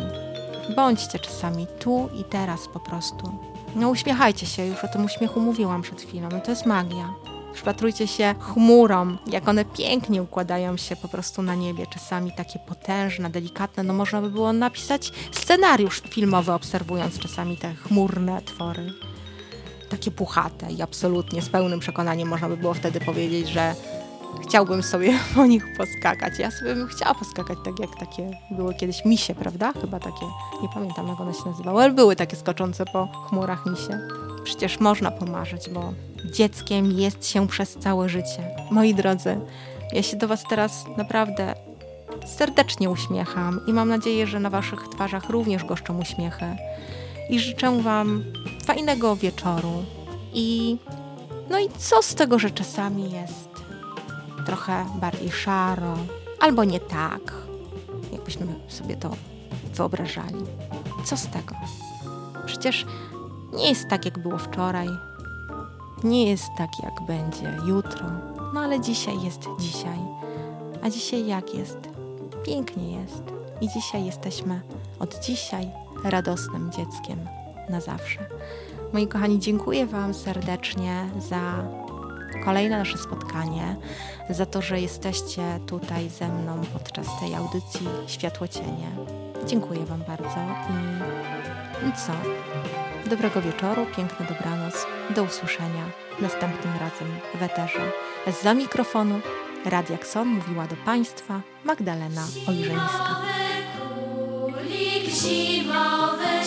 Bądźcie 0.75 1.19
czasami 1.19 1.67
tu 1.79 2.09
i 2.13 2.23
teraz 2.23 2.67
po 2.67 2.79
prostu. 2.79 3.39
No 3.75 3.89
uśmiechajcie 3.89 4.45
się, 4.45 4.65
już 4.65 4.83
o 4.83 4.87
tym 4.87 5.05
uśmiechu 5.05 5.39
mówiłam 5.39 5.81
przed 5.81 6.01
chwilą. 6.01 6.29
To 6.29 6.51
jest 6.51 6.65
magia. 6.65 7.13
Przypatrujcie 7.55 8.07
się 8.07 8.35
chmurom, 8.39 9.17
jak 9.27 9.47
one 9.47 9.65
pięknie 9.65 10.23
układają 10.23 10.77
się 10.77 10.95
po 10.95 11.07
prostu 11.07 11.41
na 11.41 11.55
niebie, 11.55 11.85
czasami 11.93 12.31
takie 12.31 12.59
potężne, 12.59 13.29
delikatne. 13.29 13.83
No 13.83 13.93
można 13.93 14.21
by 14.21 14.29
było 14.29 14.53
napisać 14.53 15.11
scenariusz 15.31 16.01
filmowy, 16.09 16.51
obserwując 16.51 17.19
czasami 17.19 17.57
te 17.57 17.73
chmurne 17.73 18.41
twory. 18.41 18.93
Takie 19.89 20.11
puchate 20.11 20.71
i 20.71 20.81
absolutnie 20.81 21.41
z 21.41 21.49
pełnym 21.49 21.79
przekonaniem 21.79 22.27
można 22.27 22.49
by 22.49 22.57
było 22.57 22.73
wtedy 22.73 22.99
powiedzieć, 22.99 23.49
że 23.49 23.75
chciałbym 24.43 24.83
sobie 24.83 25.19
po 25.35 25.45
nich 25.45 25.65
poskakać. 25.77 26.39
Ja 26.39 26.51
sobie 26.51 26.75
bym 26.75 26.87
chciała 26.87 27.13
poskakać 27.13 27.57
tak 27.65 27.79
jak 27.79 27.99
takie 27.99 28.31
były 28.51 28.73
kiedyś 28.73 29.05
misie, 29.05 29.35
prawda? 29.35 29.73
Chyba 29.81 29.99
takie, 29.99 30.25
nie 30.61 30.69
pamiętam 30.73 31.07
jak 31.07 31.19
one 31.19 31.33
się 31.33 31.45
nazywały, 31.45 31.83
ale 31.83 31.93
były 31.93 32.15
takie 32.15 32.35
skoczące 32.35 32.85
po 32.85 33.07
chmurach 33.29 33.65
misie. 33.65 34.24
Przecież 34.45 34.79
można 34.79 35.11
pomarzyć, 35.11 35.69
bo 35.69 35.93
dzieckiem 36.25 36.91
jest 36.91 37.27
się 37.27 37.47
przez 37.47 37.73
całe 37.73 38.09
życie. 38.09 38.55
Moi 38.71 38.93
drodzy, 38.93 39.39
ja 39.93 40.03
się 40.03 40.17
do 40.17 40.27
Was 40.27 40.43
teraz 40.49 40.85
naprawdę 40.97 41.53
serdecznie 42.25 42.89
uśmiecham 42.89 43.61
i 43.67 43.73
mam 43.73 43.89
nadzieję, 43.89 44.27
że 44.27 44.39
na 44.39 44.49
Waszych 44.49 44.87
twarzach 44.87 45.29
również 45.29 45.63
goszczą 45.63 46.01
uśmiechy. 46.01 46.45
I 47.29 47.39
życzę 47.39 47.81
Wam 47.81 48.23
fajnego 48.65 49.15
wieczoru. 49.15 49.85
I 50.33 50.77
no 51.49 51.59
i 51.59 51.69
co 51.77 52.01
z 52.01 52.15
tego, 52.15 52.39
że 52.39 52.51
czasami 52.51 53.11
jest 53.11 53.49
trochę 54.45 54.85
bardziej 54.95 55.31
szaro, 55.31 55.97
albo 56.39 56.63
nie 56.63 56.79
tak, 56.79 57.33
jakbyśmy 58.11 58.47
sobie 58.67 58.95
to 58.95 59.11
wyobrażali. 59.73 60.43
Co 61.05 61.17
z 61.17 61.27
tego? 61.27 61.55
Przecież 62.45 62.85
nie 63.53 63.69
jest 63.69 63.87
tak, 63.89 64.05
jak 64.05 64.19
było 64.19 64.37
wczoraj, 64.37 64.87
nie 66.03 66.29
jest 66.29 66.49
tak, 66.57 66.69
jak 66.83 67.01
będzie 67.07 67.57
jutro, 67.65 68.05
no 68.53 68.61
ale 68.61 68.79
dzisiaj 68.79 69.23
jest 69.23 69.41
dzisiaj. 69.59 69.99
A 70.81 70.89
dzisiaj 70.89 71.27
jak 71.27 71.53
jest? 71.53 71.77
Pięknie 72.45 73.01
jest. 73.01 73.23
I 73.61 73.69
dzisiaj 73.69 74.05
jesteśmy 74.05 74.61
od 74.99 75.19
dzisiaj 75.19 75.71
radosnym 76.03 76.71
dzieckiem 76.71 77.19
na 77.69 77.81
zawsze. 77.81 78.19
Moi 78.93 79.07
kochani, 79.07 79.39
dziękuję 79.39 79.85
Wam 79.85 80.13
serdecznie 80.13 81.09
za 81.29 81.63
kolejne 82.45 82.77
nasze 82.77 82.97
spotkanie, 82.97 83.75
za 84.29 84.45
to, 84.45 84.61
że 84.61 84.81
jesteście 84.81 85.59
tutaj 85.65 86.09
ze 86.09 86.27
mną 86.27 86.61
podczas 86.73 87.07
tej 87.19 87.35
audycji 87.35 87.87
Światłocienie. 88.07 88.87
Dziękuję 89.45 89.85
Wam 89.85 90.03
bardzo 90.07 90.39
i, 91.89 91.91
co? 91.91 92.11
Dobrego 93.09 93.41
wieczoru, 93.41 93.85
piękny 93.97 94.25
dobranoc. 94.25 94.85
Do 95.15 95.23
usłyszenia 95.23 95.83
następnym 96.19 96.73
razem 96.73 97.07
w 97.39 97.43
Eterze. 97.43 97.91
Za 98.43 98.53
mikrofonu 98.53 99.19
Radia 99.65 99.97
Kson 99.97 100.27
mówiła 100.27 100.67
do 100.67 100.75
Państwa 100.75 101.41
Magdalena 101.63 102.27
Ojrzeńska. 102.47 103.15
Zimowy 103.15 104.53
kulik, 104.53 105.09
zimowy 105.09 106.45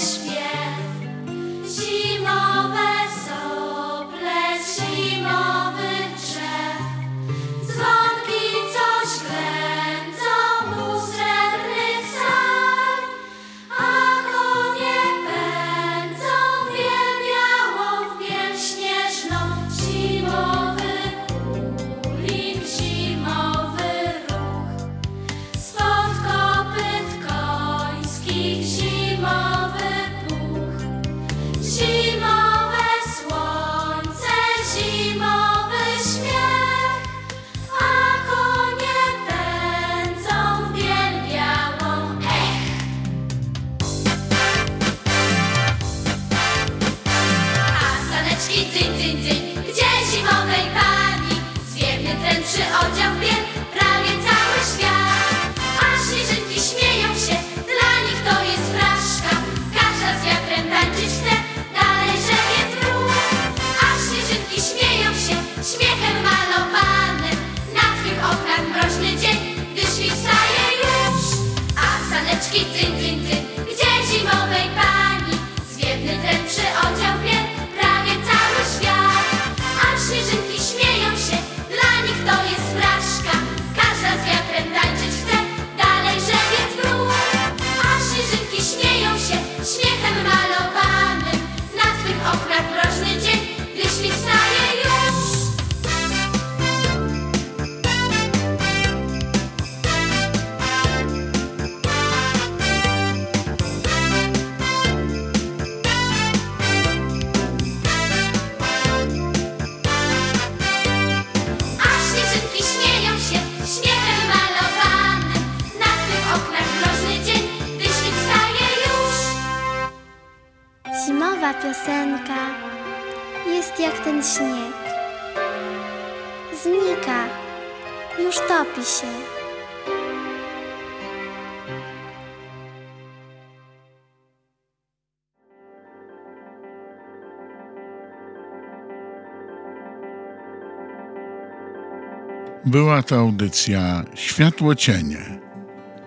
Była 142.64 143.02
to 143.02 143.16
audycja 143.16 144.04
Światło 144.14 144.74
Cienie 144.74 145.38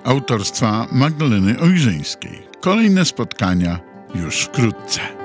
autorstwa 0.04 0.88
Magdaleny 0.91 1.60
Ojrzyńskiej. 1.60 2.47
Kolejne 2.62 3.06
spotkania 3.06 3.80
już 4.16 4.41
wkrótce. 4.43 5.20